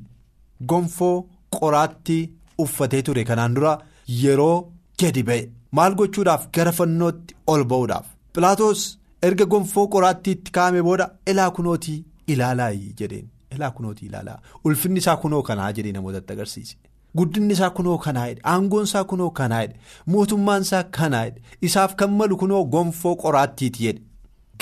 gonfoo 0.73 1.17
qoraattii 1.59 2.23
uffatee 2.65 3.03
ture. 3.11 3.25
Kanaan 3.31 3.55
dura 3.61 3.79
yeroo 4.23 4.57
gadi 5.03 5.23
ba'e. 5.29 5.43
Maal 5.77 5.95
gochuudhaaf? 6.01 6.49
Gara 6.57 6.73
fannootti 6.81 7.35
ol 7.53 7.65
ba'uudhaaf. 7.71 8.07
Pilaatos 8.35 8.89
erga 9.29 9.45
gonfoo 9.53 9.87
qoraattiitti 9.95 10.53
kaa'ame 10.59 10.83
booda 10.89 11.11
ilaa 11.31 11.51
kunootii 11.57 12.05
ilaalaa 12.35 12.73
jedheen. 13.01 13.29
ilaa 13.55 13.71
kunootii 13.77 14.07
ilaalaa. 14.09 14.41
Ulfinni 14.65 14.99
isaa 15.03 15.17
kunoo 15.23 15.43
kanaa 15.49 15.69
jedhee 15.77 15.93
namootatti 15.97 16.33
agarsiise 16.33 16.77
guddinni 17.21 17.55
isaa 17.57 17.71
kunoo 17.79 17.99
kanaa 18.07 18.27
jedhe 18.31 18.41
aangoon 18.55 18.85
isaa 18.89 19.05
kunoo 19.13 19.31
kanaa 19.41 19.61
jedhe 19.67 19.77
mootummaan 20.15 20.63
isaa 20.67 20.83
kanaa 20.99 21.23
jedhe 21.29 21.43
isaaf 21.69 21.95
kan 22.03 22.11
malu 22.19 22.37
kunoo 22.43 22.65
gonfoo 22.75 23.15
qoraattiiti 23.23 23.83
jedhe. 23.87 24.03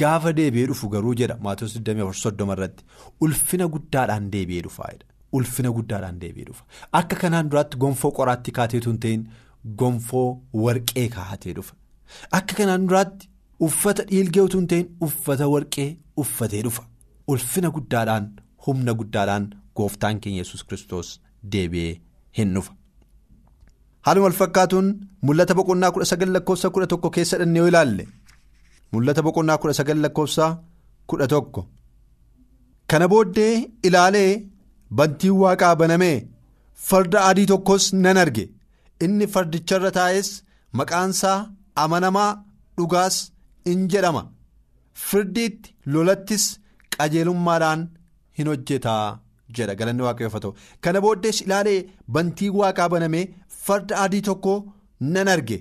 Gaafa 0.00 0.32
deebi'ee 0.36 0.66
dhufu 0.70 0.88
garuu 0.92 1.14
jedha 1.20 1.36
maatota 1.46 1.80
24 1.88 2.52
irratti 2.56 2.84
ulfina 3.26 3.68
guddaadhaan 3.74 4.30
deebi'ee 4.36 4.62
dhufaa 4.68 4.92
ulfina 5.40 5.70
guddaadhaan 5.76 6.20
deebi'ee 6.22 6.46
dhufa. 6.48 6.64
Akka 7.00 7.16
kanaan 7.24 7.50
duraatti 7.50 7.76
gonfoo 7.86 8.10
qoraattii 8.20 8.52
kaateetu 8.60 8.90
hin 8.90 8.98
ta'in 9.04 9.26
gonfoo 9.82 10.28
warqee 10.64 11.08
kaa'atee 11.16 11.52
dhufa. 11.58 11.74
Akka 12.38 12.54
kanaan 12.62 12.86
duraatti 12.88 13.28
uffata 13.68 14.02
dhiilgee 14.10 14.46
hin 14.56 14.66
ta'in 14.72 14.88
uffata 15.08 15.48
warqee 15.56 15.90
uffatee 16.24 16.62
dhufa. 16.68 16.82
Ulfina 17.28 17.70
guddaadhaan. 17.78 18.32
humna 18.66 18.92
guddaadhaan 18.98 19.46
gooftaan 19.78 20.18
keenya 20.24 20.38
yesus 20.42 20.62
kristos 20.68 21.08
deebi'ee 21.54 21.96
hin 22.38 22.54
dhufa. 22.54 22.72
haaluma 24.06 24.26
wal 24.28 24.36
fakkaatuun 24.40 24.88
mul'ata 25.26 25.54
boqonnaa 25.58 25.90
kudha 25.94 26.06
sagal 26.12 26.30
lakkoofsa 26.34 26.68
kudha 26.74 26.86
tokko 26.92 27.08
keessa 27.14 27.36
dhannee 27.40 27.60
yoo 27.62 27.68
ilaalle 27.72 28.04
mul'ata 28.92 29.22
boqonnaa 29.26 29.58
kudha 29.62 29.74
sagal 29.78 29.98
lakkoofsa 30.04 30.46
kudha 31.10 31.26
tokko. 31.32 31.60
Kana 32.90 33.06
booddee 33.12 33.54
ilaalee 33.88 34.30
bantiin 34.96 35.36
waaqaa 35.42 35.74
banamee 35.80 36.16
farda 36.88 37.18
adii 37.28 37.46
tokkos 37.52 37.84
nan 38.02 38.16
arge. 38.24 38.44
Inni 39.04 39.26
fardicharra 39.34 39.90
taa'es 39.98 40.28
maqaansaa 40.78 41.38
amanamaa 41.82 42.30
dhugaas 42.76 43.16
in 43.70 43.80
jedhama. 43.92 44.22
Firdiitti 45.08 45.68
lolattis 45.92 46.44
qajeelummaadhaan 46.96 47.80
hin 48.38 48.48
hojjetaa 48.52 49.04
jedha. 49.58 49.75
Galanni 49.80 50.02
waaqayyoof 50.06 50.32
haa 50.37 50.44
ta'u. 50.46 50.54
Kana 50.82 51.00
booddees 51.04 51.38
ilaalee 51.46 51.78
bantii 52.14 52.50
waaqaa 52.61 52.88
banamee 52.94 53.25
farda 53.66 53.94
adii 54.04 54.23
tokko 54.28 54.54
nan 55.14 55.28
arge. 55.34 55.58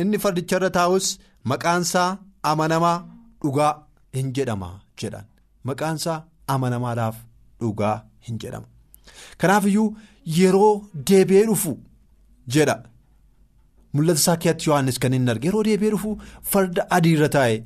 Inni 0.00 0.18
fardicharra 0.24 0.70
taa'us 0.78 1.06
maqaansaa 1.50 2.10
amanamaa 2.50 2.98
dhugaa 3.42 3.72
hin 4.16 4.32
jedhama 4.36 4.70
jedhan. 5.00 5.24
Maqaansaa 5.68 6.18
amanamaadhaaf 6.54 7.16
dhugaa 7.60 7.96
hin 8.28 8.38
jedhama. 8.44 8.66
Kanaaf 9.40 9.64
iyyuu 9.72 9.88
yeroo 10.38 10.72
deebi'ee 11.10 11.44
dhufu 11.50 11.72
jedha. 12.56 12.76
Mul'ata 13.94 14.20
isaa 14.22 14.36
keessatti 14.42 14.68
yohannis 14.70 14.98
kan 15.02 15.12
hin 15.16 15.28
arge. 15.34 15.46
Yeroo 15.48 15.64
deebi'ee 15.68 15.90
dhufu 15.94 16.10
farda 16.52 16.82
adiirra 16.96 17.28
taa'e. 17.36 17.56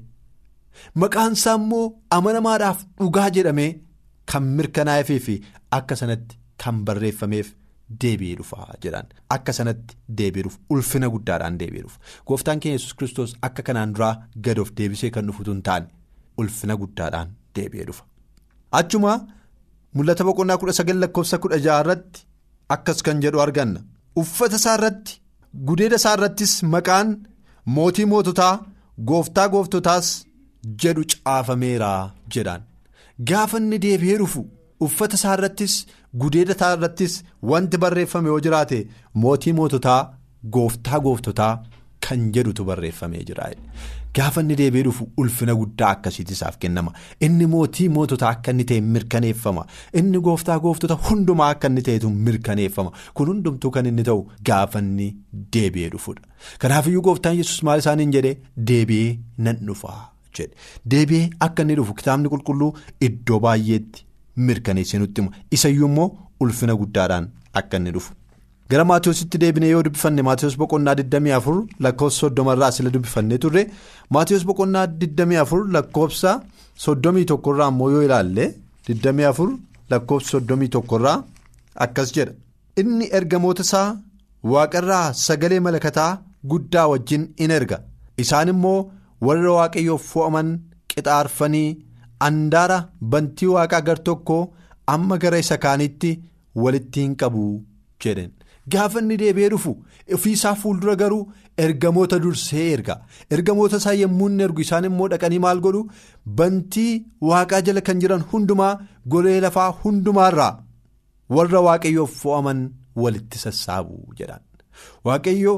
Maqaansaa 1.02 1.54
immoo 1.61 1.85
amanamaadhaaf 2.16 2.78
dhugaa 3.00 3.28
jedhamee 3.37 3.71
kan 4.33 4.42
mirkanaa'eefii 4.59 5.21
fi 5.26 5.35
akka 5.78 5.97
sanatti 6.00 6.38
kan 6.64 6.76
barreeffameef 6.87 7.49
deebi'ee 8.02 8.37
dhufa 8.38 8.66
jedhan. 8.85 9.06
Akka 9.37 9.52
sanatti 9.59 9.97
deebi'ee 10.21 10.45
dhufu 10.47 10.59
ulfina 10.76 11.09
guddaadhaan 11.14 11.59
deebi'ee 11.61 11.83
dhufu. 11.87 11.99
Gooftaan 12.28 12.61
keenya 12.61 12.78
yesus 12.78 12.95
kiristoos 12.99 13.35
akka 13.49 13.62
kanaan 13.68 13.92
duraa 13.95 14.14
gad 14.49 14.59
of 14.64 14.73
deebisee 14.80 15.11
kan 15.16 15.26
dhufutu 15.30 15.50
hin 15.54 15.62
taane 15.68 15.87
ulfina 16.45 16.76
guddaadhaan 16.83 17.28
deebi'ee 17.56 17.87
dhufa. 17.90 18.04
achuma 18.78 19.12
mul'ata 19.97 20.25
boqonnaa 20.28 20.59
kudha 20.61 20.73
sagal 20.78 20.99
lakkoofsa 21.02 21.37
kudha 21.42 21.59
jaha 21.66 21.80
irratti 21.85 22.21
akkas 22.75 22.99
kan 23.06 23.21
jedhu 23.25 23.40
arganna. 23.45 23.80
Uffata 24.21 24.56
isaa 24.61 24.75
irratti 24.78 25.21
gudeeda 25.68 25.97
isaa 26.00 26.14
irrattis 26.16 26.52
maqaan 26.75 27.09
mootii 27.76 28.06
moototaa 28.12 28.54
gooftaa 29.11 29.47
gooftotaas 29.54 30.09
jedhu 30.83 31.02
caafameera 31.12 31.90
jedhaan 32.35 32.62
gaafa 33.30 33.59
inni 33.62 33.78
deebi'ee 33.87 34.18
dhufu 34.23 34.42
uffata 34.85 35.16
isaa 35.21 35.35
irrattis 35.38 35.75
gudeeda 36.23 36.54
isaa 36.59 36.73
irrattis 36.76 37.14
wanti 37.52 37.76
barreeffame 37.85 38.28
yoo 38.33 38.40
jiraate 38.47 38.78
mootii 39.25 39.52
moototaa 39.61 40.00
gooftaa 40.56 41.00
gooftotaa 41.06 41.52
kan 42.09 42.26
jedhutu 42.38 42.64
barreeffamee 42.71 43.23
jira 43.30 43.47
gaafa 44.16 44.40
inni 44.45 44.56
deebi'ee 44.59 44.83
dhufu 44.87 45.06
ulfina 45.23 45.54
guddaa 45.61 45.88
akkasiitu 45.95 46.33
isaaf 46.37 46.54
kennama. 46.61 46.92
Inni 47.26 47.47
mootii 47.54 47.88
moototaa 47.97 48.28
akka 48.37 48.50
inni 48.54 48.64
ta'e 48.71 48.80
mirkaneeffama. 48.92 49.64
Inni 50.00 50.21
gooftaa 50.28 50.56
gooftota 50.66 50.95
hundumaa 51.09 51.49
akka 51.56 51.68
inni 51.73 51.83
ta'etu 51.88 52.11
mirkaneeffama. 52.28 52.92
Kun 53.14 53.28
hundumtuu 53.33 53.71
kan 53.75 53.87
inni 53.90 54.04
ta'u 54.09 54.23
gaafa 54.50 54.78
inni 54.85 55.09
deebi'ee 55.56 55.90
dhufudha 55.97 56.23
kanaafiyyuu 56.64 57.02
gooftaan 57.09 57.37
yesus 57.42 57.62
maal 57.68 57.78
isaaniin 57.85 58.12
jedhee 58.16 58.35
deebi'ee 58.73 59.12
nan 59.49 59.61
dhufaa 59.68 60.00
jedhe. 60.38 60.54
Deebi'ee 60.95 61.30
akka 61.49 61.62
inni 61.68 61.76
dhufu 61.83 61.95
kitaabni 62.00 62.28
qulqulluu 62.37 62.73
iddoo 63.11 63.40
baay'eetti 63.49 64.06
mirkaneessee 64.37 64.99
nutti 65.03 65.20
hima 65.22 65.33
isayyuu 65.59 65.88
immoo 65.90 66.09
ulfina 66.40 66.75
guddaadhaan 66.81 67.29
akka 67.59 67.77
inni 67.81 67.90
dhufu. 67.96 68.12
gara 68.70 68.85
maatiyoositti 68.90 69.38
deebinee 69.42 69.68
yoo 69.75 69.83
dubbifanne 69.87 70.22
maatiyoos 70.29 70.57
boqonnaa 70.61 70.94
24 71.01 71.66
lakkoofsa 71.85 72.18
soddomarraa 72.20 72.70
sila 72.77 72.90
dubbifannee 72.94 73.38
turre. 73.44 73.62
Maatiyoos 74.14 74.44
boqonnaa 74.49 74.87
24 74.87 75.61
lakkoofsa 75.77 76.33
31 76.87 77.53
irraa 77.53 77.68
immoo 77.75 77.90
yoo 77.94 78.03
ilaalle 78.07 78.46
24 78.88 79.46
lakkoofsa 79.90 80.38
31 80.40 80.96
irraa 80.99 81.16
akkas 81.87 82.12
jedha. 82.16 82.33
Inni 82.81 83.09
ergamoota 83.18 83.62
isaa 83.68 83.88
waaqarraa 84.53 85.07
sagalee 85.25 85.61
malakataa 85.66 86.11
guddaa 86.51 86.87
wajjin 86.92 87.29
in 87.44 87.51
erga. 87.59 87.79
Isaan 88.22 88.49
immoo 88.55 88.79
warra 89.27 89.53
waaqayyoof 89.59 90.03
fo'aman 90.12 90.51
qixaarfanii 90.90 91.68
andaara 92.29 92.79
bantii 93.12 93.46
waaqaa 93.57 93.81
gar 93.88 93.98
tokko 94.09 94.37
amma 94.94 95.18
gara 95.22 95.38
isa 95.44 95.57
kaanitti 95.64 96.11
walitti 96.64 97.00
hin 97.07 97.14
qabu 97.22 97.44
jedhen. 98.05 98.31
gaafa 98.72 98.98
inni 99.02 99.16
deebi'ee 99.22 99.48
dhufu 99.52 99.72
ofiisaa 100.14 100.55
fuuldura 100.61 100.94
garuu 101.02 101.20
ergamoota 101.64 102.18
dursee 102.22 102.64
erga. 102.76 102.96
Ergamoota 103.35 103.76
isaa 103.83 103.92
yommuu 104.00 104.29
inni 104.31 104.42
ergu 104.46 104.61
isaan 104.64 104.85
immoo 104.88 105.09
dhaqanii 105.12 105.38
maal 105.44 105.61
godhu? 105.66 105.83
Bantii 106.38 106.92
waaqaa 107.29 107.61
jala 107.66 107.81
kan 107.88 108.00
jiran 108.02 108.24
hundumaa 108.33 108.72
golee 109.14 109.37
lafaa 109.44 109.68
hundumaarraa 109.85 110.50
warra 111.37 111.61
waaqayyoof 111.68 112.12
fo'aman 112.22 112.61
walitti 113.05 113.38
sassaabu 113.44 114.02
jedhan. 114.18 114.42
Waaqayyoo 115.07 115.57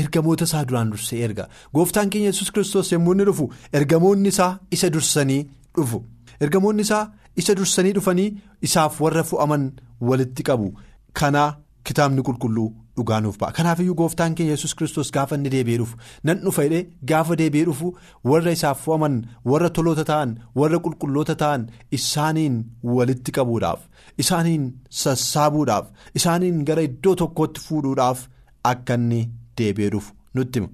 ergamoota 0.00 0.44
isaa 0.48 0.64
duraan 0.68 0.90
dursee 0.92 1.20
erga. 1.26 1.48
Gooftaan 1.74 2.10
keenya 2.10 2.30
yesus 2.32 2.50
kiristoos 2.54 2.92
yommuu 2.92 3.12
inni 3.14 3.24
dhufu 3.30 3.50
ergamoonni 3.72 4.28
isaa 4.34 4.52
isa 4.70 4.90
dursanii 4.94 5.42
dhufu. 5.76 5.98
Ergamoonni 6.40 6.82
isaa 6.88 7.04
isa 7.36 7.54
dursanii 7.58 7.92
dhufanii 7.98 8.30
isaaf 8.68 9.00
warra 9.00 9.22
fo'aman 9.32 9.68
walitti 10.00 10.42
qabu. 10.50 10.72
Kana. 11.12 11.44
kitaabni 11.88 12.22
qulqulluu 12.26 12.68
dhugaanuuf 12.96 13.34
ba'a. 13.40 13.52
Kanaafiyyuu 13.56 13.94
gooftaan 14.00 14.34
keenya 14.36 14.52
yesus 14.54 14.72
kiristoos 14.76 15.10
gaafa 15.16 15.36
inni 15.38 15.50
deebi'ee 15.54 15.78
dhufu 15.80 15.96
nan 16.28 16.38
dhufa 16.44 16.62
jedhee 16.66 16.86
gaafa 17.10 17.36
deebi'ee 17.40 17.64
dhufu 17.68 17.90
warra 18.30 18.54
isaaf 18.56 18.78
fo'aman 18.84 19.18
warra 19.50 19.68
toloota 19.78 20.04
ta'an 20.10 20.32
warra 20.60 20.78
qulqulloota 20.86 21.34
ta'an 21.42 21.66
isaaniin 21.98 22.56
walitti 22.96 23.30
qabuudhaaf 23.38 23.80
isaaniin 24.24 24.64
sassaabuudhaaf 25.02 25.86
isaaniin 26.20 26.64
gara 26.70 26.82
iddoo 26.88 27.14
tokkootti 27.22 27.60
fuudhuudhaaf 27.66 28.24
akka 28.72 28.94
inni 29.00 29.20
deebi'ee 29.58 29.90
dhufu 29.94 30.14
nutti 30.34 30.58
hima. 30.60 30.70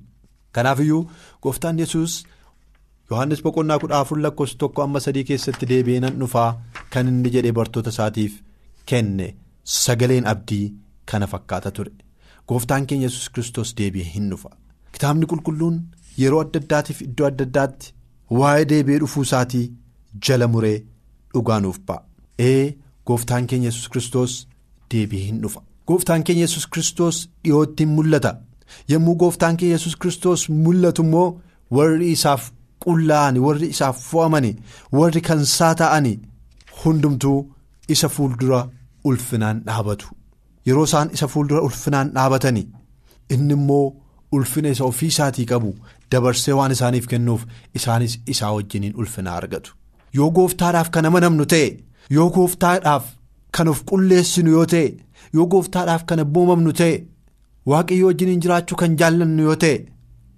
Kanaafiyyuu 0.54 1.02
gooftaan 1.42 1.78
yesus 1.82 2.12
yohannis 3.10 3.42
boqonnaa 3.46 3.78
kudha 3.82 3.98
afur 4.04 4.18
lakkoofsa 4.26 4.56
tokko 4.64 4.82
amma 4.86 5.00
sadii 5.06 5.24
keessatti 5.30 5.66
deebi'ee 5.72 6.00
nan 6.04 6.18
dhufaa 6.20 6.50
kan 6.92 7.08
inni 7.12 7.30
jedhee 7.36 7.52
bartoota 7.58 7.90
isaatiif 7.96 8.40
kenne 8.92 9.26
sagaleen 9.80 10.26
abdii. 10.34 10.66
kana 11.10 11.26
fakkaata 11.30 11.70
ture. 11.76 11.90
Gooftaan 12.48 12.84
keenya 12.90 13.06
yesus 13.08 13.28
kiristoos 13.34 13.70
deebi'ee 13.78 14.10
hin 14.14 14.26
dhufa. 14.30 14.50
Kitaabni 14.94 15.26
qulqulluun 15.30 15.78
yeroo 16.20 16.40
adda 16.44 16.60
addaatiif 16.62 17.00
iddoo 17.06 17.26
adda 17.28 17.44
addaatti 17.48 17.92
waa'ee 18.40 18.64
deebi'ee 18.72 18.98
dhufuu 19.04 19.22
isaatii 19.28 19.62
jala 20.26 20.46
muree 20.52 20.76
dhugaanuuf 21.34 21.78
ba'a. 21.88 22.04
Ee 22.50 22.76
gooftaan 23.10 23.46
keenya 23.52 23.68
yesus 23.72 23.88
kiristoos 23.94 24.36
deebi'ee 24.94 25.24
hin 25.30 25.40
dhufa. 25.46 25.60
Gooftaan 25.88 26.22
keenya 26.28 26.44
yesus 26.46 26.66
kiristoos 26.76 27.18
dhiyootti 27.44 27.86
mul'ata 27.96 28.32
yommuu 28.92 29.14
gooftaan 29.20 29.56
keenya 29.58 29.74
yesus 29.76 29.96
kiristoos 30.00 30.42
mul'atu 30.64 31.02
immoo 31.06 31.28
warri 31.76 32.10
isaaf 32.16 32.42
qullaa'ani 32.84 33.38
warri 33.46 33.66
isaaf 33.74 33.96
fo'amani 34.10 34.52
warri 34.98 35.20
kansaa 35.28 35.74
ta'ani 35.80 36.12
hundumtuu 36.84 37.38
isa 37.94 38.08
fuuldura 38.08 38.60
ulfinaan 39.04 39.62
dhaabatu. 39.66 40.06
yeroo 40.66 40.84
isaan 40.88 41.10
isa 41.16 41.26
fuuldura 41.32 41.60
ulfinaan 41.66 42.08
dhaabatanii 42.14 42.66
inni 43.34 43.54
immoo 43.58 43.86
ulfina 44.36 44.68
isa 44.74 44.84
ofii 44.90 45.08
isaatii 45.12 45.46
qabu 45.52 45.70
dabarsee 46.12 46.54
waan 46.58 46.72
isaaniif 46.76 47.06
kennuuf 47.12 47.42
isaanis 47.78 48.18
isaa 48.32 48.52
wajjiniin 48.56 48.96
ulfina 49.00 49.32
argatu 49.38 49.74
yoo 50.18 50.30
gooftaadhaaf 50.36 50.90
kan 50.96 51.06
amanamnu 51.10 51.46
ta'e 51.52 51.68
yoo 52.16 52.28
gooftaadhaaf 52.36 53.04
kan 53.58 53.68
of 53.72 53.80
qulleessinu 53.90 54.50
yoo 54.56 54.66
ta'e 54.72 54.86
yoo 55.38 55.46
gooftaadhaaf 55.54 56.04
kan 56.12 56.18
abboomamnu 56.24 56.72
ta'e 56.80 56.94
waaqayyo 57.72 58.06
wajjiniin 58.10 58.40
jiraachuu 58.44 58.76
kan 58.82 58.96
jaallannu 59.00 59.42
yoo 59.48 59.56
ta'e 59.64 59.76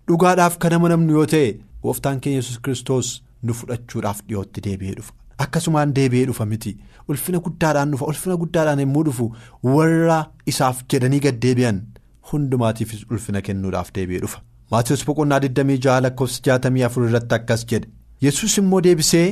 dhugaadhaaf 0.08 0.56
kan 0.62 0.72
amanamnu 0.78 1.12
yoo 1.18 1.26
ta'e 1.34 1.48
gooftaan 1.84 2.20
keenya 2.22 2.38
yesus 2.42 2.58
kiristoos 2.64 3.10
nu 3.46 3.52
fudhachuudhaaf 3.58 4.18
dhiyootti 4.28 4.60
deebi'ee 4.66 4.94
dhufa. 4.98 5.12
akkasumaan 5.44 5.92
deebi'ee 5.96 6.26
dhufa 6.30 6.44
miti. 6.50 6.72
Ulfina 7.10 7.38
guddaadhaan 7.46 7.90
dhufa. 7.92 8.04
Ulfina 8.10 8.34
guddaadhaan 8.42 8.80
yommuu 8.84 9.02
dhufu 9.08 9.24
warra 9.76 10.18
isaaf 10.52 10.82
jedhanii 10.92 11.20
gad 11.24 11.38
deebi'an 11.44 11.78
hundumaatiifis 12.32 13.02
ulfina 13.10 13.40
kennuudhaaf 13.46 13.88
deebi'ee 13.96 14.20
dhufa. 14.24 14.38
Maatiyoos 14.72 15.02
boqonnaa 15.08 15.38
26 15.46 16.00
lakkoofsa 16.04 16.40
64 16.58 17.08
irratti 17.08 17.34
akkas 17.38 17.64
jedhe. 17.72 17.88
Yesus 18.26 18.58
immoo 18.60 18.80
deebisee 18.86 19.26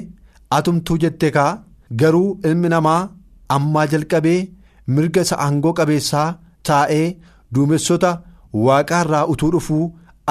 atumtuu 0.56 0.98
jette 1.04 1.28
kaa 1.36 1.50
garuu 2.02 2.28
ilmi 2.48 2.68
namaa 2.74 3.00
ammaa 3.56 3.86
jalqabee 3.92 4.40
mirga 4.96 5.22
isa 5.26 5.36
aangoo 5.46 5.72
qabeessaa 5.80 6.28
taa'ee 6.70 7.06
duumessota 7.54 8.10
waaqaarraa 8.66 9.24
utuu 9.32 9.50
dhufuu 9.54 9.84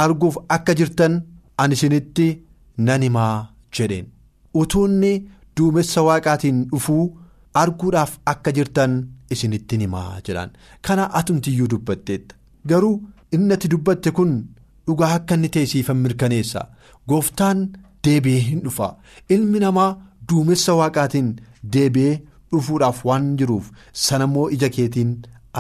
arguuf 0.04 0.38
akka 0.58 0.74
jirtan 0.80 1.14
ani 1.58 1.74
isinitti 1.80 2.28
nan 2.88 3.02
himaa 3.08 3.36
jedheen. 3.76 4.08
Utuunni. 4.62 5.14
duumessa 5.60 6.02
waaqaatiin 6.08 6.60
dhufuu 6.72 7.04
arguudhaaf 7.62 8.12
akka 8.32 8.52
jirtan 8.58 8.92
isinittiin 9.36 9.82
himaa 9.86 10.20
jedhaan. 10.28 10.52
Kana 10.86 11.08
atumtiyyuu 11.20 11.68
dubbatteetta. 11.74 12.36
Garuu 12.70 12.94
inni 13.38 13.54
ati 13.56 13.68
dubbatte 13.74 14.12
kun 14.20 14.32
dhugaa 14.88 15.10
akka 15.18 15.36
inni 15.40 15.50
ta'e 15.56 15.66
siifan 15.72 15.98
mirkaneessa. 16.04 16.62
Gooftaan 17.10 17.60
deebi'ee 18.08 18.40
hin 18.46 18.62
dhufa. 18.68 18.88
Ilmi 19.36 19.60
namaa 19.66 19.90
duumessa 20.32 20.74
waaqaatiin 20.80 21.30
deebi'ee 21.74 22.16
dhufuudhaaf 22.54 23.04
waan 23.12 23.28
jiruuf 23.42 23.68
sanammoo 24.06 24.48
ija 24.58 24.70
keetiin 24.78 25.12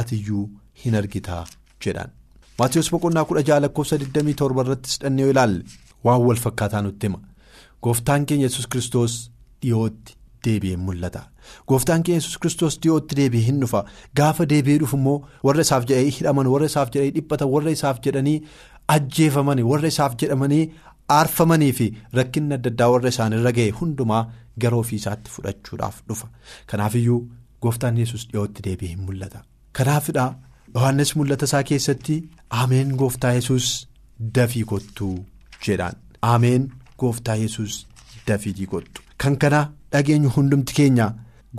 atiyyuu 0.03 0.45
hin 0.85 0.95
argitaa 1.01 1.43
jedhan. 1.85 2.09
Maatiyus 2.59 2.89
boqonnaa 2.93 3.25
kudha 3.29 3.41
jaha 3.49 3.59
lakkoofsa 3.65 3.97
27 3.97 4.63
irrattis 4.63 4.99
dhannee 5.01 5.23
yoo 5.25 5.31
ilaalle 5.33 5.63
waan 6.05 6.21
wal 6.27 6.39
fakkaataa 6.45 6.81
nutti 6.87 7.07
hima 7.07 7.19
gooftaan 7.83 8.25
keenya 8.29 8.45
yesus 8.49 8.67
kiristoos 8.71 9.13
dhiyootti 9.61 10.15
deebi'ee 10.45 10.77
mul'ata. 10.87 11.21
Gooftaan 11.67 12.03
keenya 12.03 12.19
yesus 12.21 12.37
kiristoos 12.43 12.75
dhiyootti 12.83 13.15
deebi'ee 13.19 13.45
hin 13.45 13.59
dhufa. 13.61 13.81
Gaafa 14.17 14.45
deebi'ee 14.53 14.79
dhufu 14.81 14.97
immoo 14.97 15.17
warra 15.47 15.61
isaaf 15.67 15.85
jedhanii 15.89 16.11
hidhaman 16.17 16.47
warra 16.53 16.65
isaaf 16.71 16.91
jedhanii 16.95 17.13
dhiphatan 17.17 17.49
warra 17.53 17.71
isaaf 17.77 17.99
jedhanii 18.07 18.37
ajjeefaman 18.95 19.63
warra 19.71 19.87
isaaf 19.93 20.15
jedhamanii 20.23 20.61
aarfamanii 21.17 21.71
fi 21.79 21.87
rakkinni 22.19 22.53
adda 22.59 22.69
addaa 22.73 22.89
warra 22.95 23.09
isaanirra 23.15 23.51
ga'e 23.59 23.69
hundumaa 23.79 24.21
gara 24.65 24.77
ofii 24.83 24.99
isaatti 25.03 25.31
fudhachuudhaaf 25.35 26.01
dhufa. 26.09 26.27
Kanaafiyyuu 26.73 27.19
gooftaan 27.61 27.97
yesus 28.03 28.27
dhiyootti 28.31 28.63
deebi'ee 28.69 28.91
hin 28.95 29.01
mul'ata. 29.07 29.43
Kanaafidha. 29.79 30.27
Yohaannis 30.75 31.11
mul'ata 31.19 31.45
isaa 31.49 31.63
keessatti 31.69 32.15
ameen 32.63 32.91
gooftaa 33.01 33.31
yesus 33.37 33.67
dafii 34.37 34.63
kottuu 34.71 35.13
jedhaan 35.67 35.95
ameen 36.33 36.67
gooftaa 37.03 37.35
yesus 37.43 37.77
dafii 38.27 38.67
kottu 38.73 39.01
kan 39.23 39.35
kana 39.43 39.61
dhageenyu 39.95 40.29
hundumti 40.37 40.73
keenya 40.79 41.07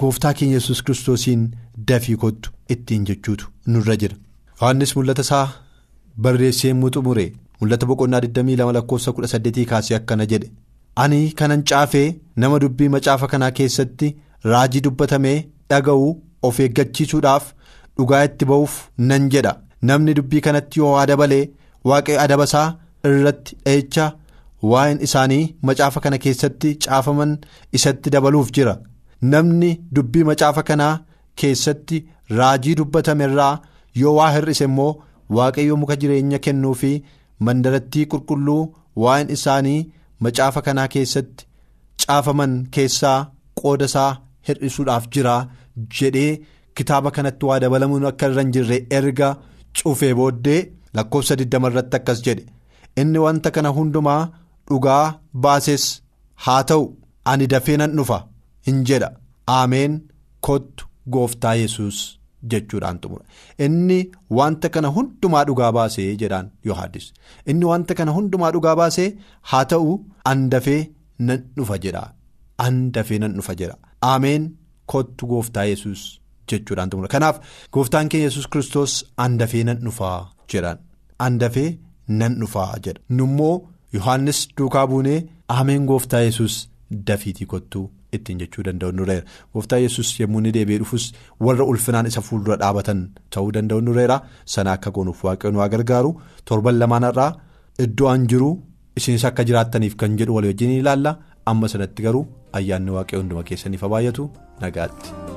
gooftaa 0.03 0.33
keenya 0.41 0.61
yesus 0.61 0.83
kiristoosiin 0.89 1.45
dafii 1.93 2.17
kottu 2.25 2.51
ittiin 2.77 3.05
jechuutu 3.11 3.51
nurra 3.75 3.97
jira 4.05 4.17
Yohaannis 4.61 4.97
mul'ata 4.97 5.27
isaa 5.29 5.47
barreessee 6.27 6.71
yommuu 6.73 6.91
xumure 6.97 7.27
mul'ata 7.61 7.87
boqonnaa 7.93 8.21
22 8.27 8.73
lakkoofsa 8.79 9.11
18 9.21 9.67
kaasee 9.75 9.97
akkana 10.01 10.27
jedhe 10.35 10.51
ani 11.05 11.23
kanan 11.43 11.63
caafee 11.73 12.09
nama 12.45 12.59
dubbii 12.67 12.89
macaafa 12.97 13.27
kanaa 13.35 13.51
keessatti 13.61 14.17
raajii 14.53 14.81
dubbatamee 14.87 15.39
dhaga'u 15.71 16.11
of 16.49 16.61
eeggachiisuudhaaf. 16.65 17.45
Dhugaa 18.01 18.23
itti 18.29 18.45
ba'uuf 18.53 18.75
nan 19.11 19.29
jedha 19.35 19.53
namni 19.91 20.15
dubbii 20.19 20.41
kanatti 20.47 20.81
yoo 20.83 20.95
dabalee 21.11 21.45
waaqayyo 21.91 22.21
adabasaa 22.25 22.67
irratti 23.11 23.57
dheecha 23.67 24.07
waa'een 24.71 24.99
isaanii 25.07 25.45
macaafa 25.69 26.01
kana 26.07 26.19
keessatti 26.25 26.73
caafaman 26.87 27.31
isatti 27.79 28.11
dabaluuf 28.15 28.51
jira 28.59 28.75
namni 29.35 29.71
dubbii 29.99 30.25
macaafa 30.31 30.63
kanaa 30.71 30.95
keessatti 31.43 32.03
raajii 32.41 32.75
dubbatame 32.81 33.25
irraa 33.29 33.55
yoo 34.03 34.15
waa 34.19 34.31
hir'ise 34.35 34.65
immoo 34.71 34.91
waaqayyo 35.39 35.77
muka 35.83 35.97
jireenya 36.03 36.39
kennuu 36.47 36.75
fi 36.83 36.93
mandarattii 37.49 38.07
qulqulluu 38.13 38.63
waa'een 39.05 39.31
isaanii 39.37 39.81
macaafa 40.27 40.63
kanaa 40.69 40.89
keessatti 40.95 41.47
caafaman 42.05 42.55
keessaa 42.77 43.19
qooda 43.61 43.87
isaa 43.91 44.11
hir'isuudhaaf 44.49 45.05
jira 45.15 45.35
jedhee. 45.99 46.33
Kitaaba 46.81 47.11
kanatti 47.17 47.47
waa 47.51 47.59
dabalamuun 47.65 48.07
akka 48.11 48.27
irra 48.33 48.43
hin 48.45 48.53
jirre 48.59 48.79
erga 48.99 49.31
cufee 49.81 50.13
booddee 50.21 50.61
lakkoofsa 50.99 51.35
20 51.43 51.71
irratti 51.73 51.97
akkas 52.01 52.23
jedhe. 52.29 52.45
Inni 53.01 53.19
wanta 53.27 53.51
kana 53.57 53.69
hundumaa 53.81 54.21
dhugaa 54.71 55.03
baases 55.47 55.85
haa 56.47 56.63
ta'u 56.71 56.87
ani 57.33 57.47
dafee 57.55 57.77
nan 57.83 57.93
dhufa 57.99 58.19
hin 58.69 58.85
jedha. 58.91 59.11
Ameen 59.59 60.01
kottu 60.49 60.85
gooftaa 61.15 61.55
yesus 61.63 61.97
jechuudhaan 62.53 62.99
xumura. 63.03 63.25
Inni 63.65 63.99
wanta 64.39 64.69
kana 64.75 64.89
hundumaa 64.97 65.45
dhugaa 65.49 65.73
baasee 65.79 66.09
jedhaan 66.23 66.47
yohaannis 66.69 67.07
inni 67.53 67.65
wanta 67.73 67.95
kana 67.99 68.13
hundumaa 68.19 68.51
dhugaa 68.57 68.77
baasee 68.81 69.09
haa 69.51 69.65
ta'u 69.73 69.99
an 70.33 70.49
dafee 70.55 70.81
nan 71.29 71.41
dhufa 71.57 71.79
jedha. 71.85 72.05
An 72.67 72.81
dafee 72.95 73.19
nan 73.25 73.33
dhufa 73.39 73.55
jedha. 73.61 73.77
Ameen 74.13 74.49
kottu 74.93 75.27
gooftaa 75.33 75.65
yesus 75.73 76.01
jechuudhaan 76.53 76.91
xumura 76.93 77.09
kanaaf 77.15 77.37
gooftaan 77.75 78.09
keenya 78.15 78.29
yesus 78.31 78.47
kiristoos 78.55 78.95
an 79.25 79.39
dafee 79.41 79.65
nan 79.69 79.79
dhufaa 79.87 80.19
jedhaan 80.55 80.79
an 81.27 81.39
dafee 81.43 81.71
nan 82.21 82.35
dhufaa 82.41 82.71
jedha. 82.85 83.01
Nummoo 83.19 83.55
yohaannis 83.97 84.41
duukaa 84.59 84.87
buunee 84.91 85.19
ameen 85.59 85.87
gooftaa 85.91 86.21
yesus 86.29 86.55
dafiitii 87.09 87.47
kottuu 87.53 87.85
ittiin 88.17 88.39
jechuu 88.43 88.65
danda'u 88.67 88.93
nureera 88.99 89.27
gooftaa 89.55 89.79
yesus 89.85 90.09
yommuu 90.21 90.39
inni 90.43 90.53
deebi'ee 90.57 90.79
dhufus 90.83 91.05
warra 91.49 91.65
ulfinaan 91.73 92.07
isa 92.11 92.21
fuuldura 92.29 92.57
dhaabatan 92.63 93.05
ta'uu 93.37 93.53
danda'u 93.57 93.81
nureera 93.89 94.17
sana 94.55 94.73
akka 94.77 94.91
goonuuf 94.97 95.23
waaqayyoon 95.29 95.57
waa 95.63 95.69
gargaaru. 95.75 96.11
Torban 96.49 96.79
lamaanarraa 96.83 97.31
iddoo 97.87 98.09
an 98.15 98.27
jiru 98.33 98.51
isinis 98.99 99.25
akka 99.31 99.45
jiraattaniif 99.51 99.95
kan 100.03 100.19
jedhu 100.23 100.35
walii 100.39 100.51
wajjin 100.55 100.71
ilaalla. 100.83 101.19
Amma 101.51 101.69
sanatti 101.73 102.03
garuu 102.07 102.27
ayyaanni 102.59 102.91
waaqayyoo 102.97 103.23
hunduma 103.23 103.43
keessaniif 103.51 103.83
baay'atu 103.95 104.31
nagaatti. 104.63 105.30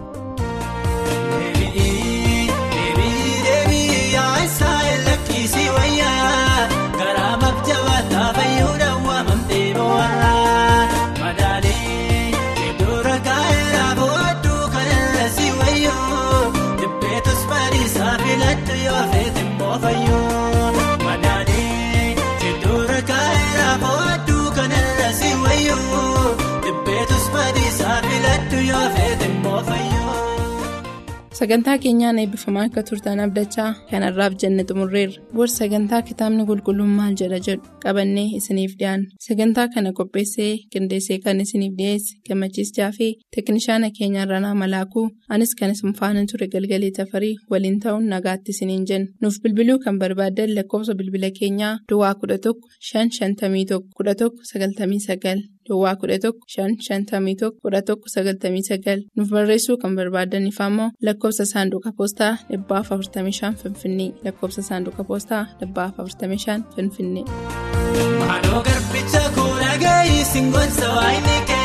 Sagantaa 31.44 31.78
keenyaan 31.84 32.20
eebbifamaa 32.22 32.62
akka 32.68 32.82
turtan 32.90 33.20
abdachaa 33.24 33.70
kanarraaf 33.90 34.34
jenne 34.42 34.64
xumurreerra 34.70 35.24
booda 35.38 35.54
sagantaa 35.54 36.02
kitaabni 36.10 36.44
qulqulluun 36.50 36.92
maal 37.00 37.16
jedha 37.22 37.40
jedhu? 37.48 37.66
Qabannee 37.86 38.28
isiniif 38.40 38.76
dhiyaanna 38.80 39.10
sagantaa 39.28 39.66
kana 39.74 39.92
qopheessee 39.98 40.52
qindeessee 40.74 41.18
kan 41.26 41.42
isiniif 41.46 41.74
dhiyeesse 41.80 42.14
gammachiis 42.30 42.72
jaafee 42.78 43.10
teeknishaana 43.36 43.90
keenya 43.98 44.22
irranaa 44.28 44.54
malaakuu 44.62 45.06
anis 45.38 45.52
kan 45.62 45.74
isin 45.76 45.94
faana 46.00 46.24
ture 46.32 46.48
galgalee 46.54 46.92
tafarii 47.00 47.34
waliin 47.56 47.80
ta'uun 47.86 48.08
nagaatti 48.14 48.56
isiniin 48.56 48.86
jenna 48.92 49.12
nuuf 49.26 49.42
bilbiluu 49.44 49.78
kan 49.88 50.00
barbaaddan 50.04 50.56
lakkoofsa 50.60 50.96
bilbila 51.02 51.32
keenyaa 51.40 51.74
duwwaa 51.90 52.14
11 52.24 52.56
551 52.94 53.82
11 54.00 54.32
99 54.54 55.53
duwwaa 55.70 55.94
11 56.02 56.32
551 56.58 57.52
11 57.64 57.96
99 57.96 59.04
nuuf 59.16 59.30
barreessuu 59.36 59.78
kan 59.84 59.96
barbaadaniif 60.00 60.62
ammoo 60.68 60.90
lakkoofsa 61.08 61.46
saanduqa 61.54 61.92
poostaa 61.98 62.34
45 62.52 63.54
finfinnee. 63.64 64.12
Lakkoofsa 64.26 64.62
saanduqa 64.70 65.04
poostaa 65.10 65.44
45 65.62 66.62
finfinnee. 66.76 67.26
Maaloo 68.28 68.62
garbicha 68.68 69.24
koora 69.36 69.74
gahii 69.86 70.24
singoonsa 70.34 70.88
waayini 70.98 71.38
kee 71.50 71.64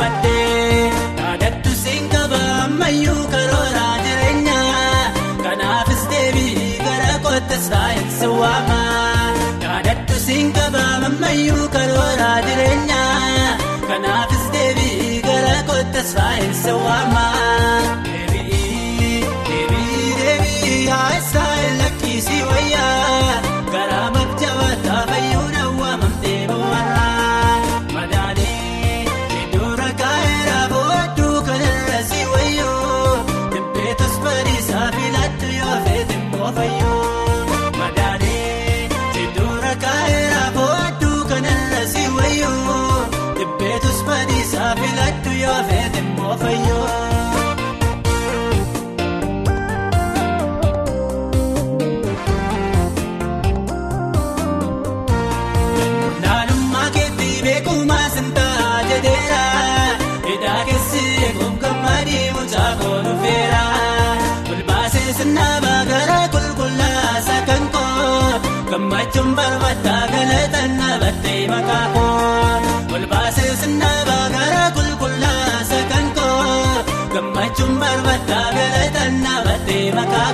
dubbattee 0.00 0.92
yaadattu 1.20 1.70
siin 1.82 2.04
qaba 2.12 2.38
ammayyuu 2.64 3.24
karooraa 3.34 3.96
jireenyaa 4.04 5.02
kanaafis 5.44 6.04
deebii 6.12 6.78
gara 6.86 7.12
kootta 7.26 7.58
saayinsi 7.68 8.28
waama 8.40 8.80
yaadattu 9.66 10.16
siin 10.26 10.48
qaba 10.58 10.84
ammayyuu 11.10 11.68
karooraa 11.76 12.38
jireenyaa 12.48 13.58
kanaafis 13.90 14.46
deebii 14.56 15.22
gara 15.28 15.56
kootta 15.72 16.02
saayinsi 16.14 16.72
waama. 16.86 17.29
gammachuun 68.70 69.30
barbaaddaa 69.38 70.02
galatan 70.12 70.70
dhaabattee 70.80 71.40
maqaa 71.52 71.86
koo 71.94 72.92
wal 72.92 73.06
baasee 73.12 73.52
sinnaabaa 73.62 74.26
gara 74.34 74.64
qulqullaa 74.76 75.56
sakan 75.70 76.06
koo 76.18 76.84
gammachuun 77.14 77.74
barbaaddaa 77.82 78.46
galatan 78.58 79.14
dhaabattee 79.24 79.84
maqaa 79.98 80.30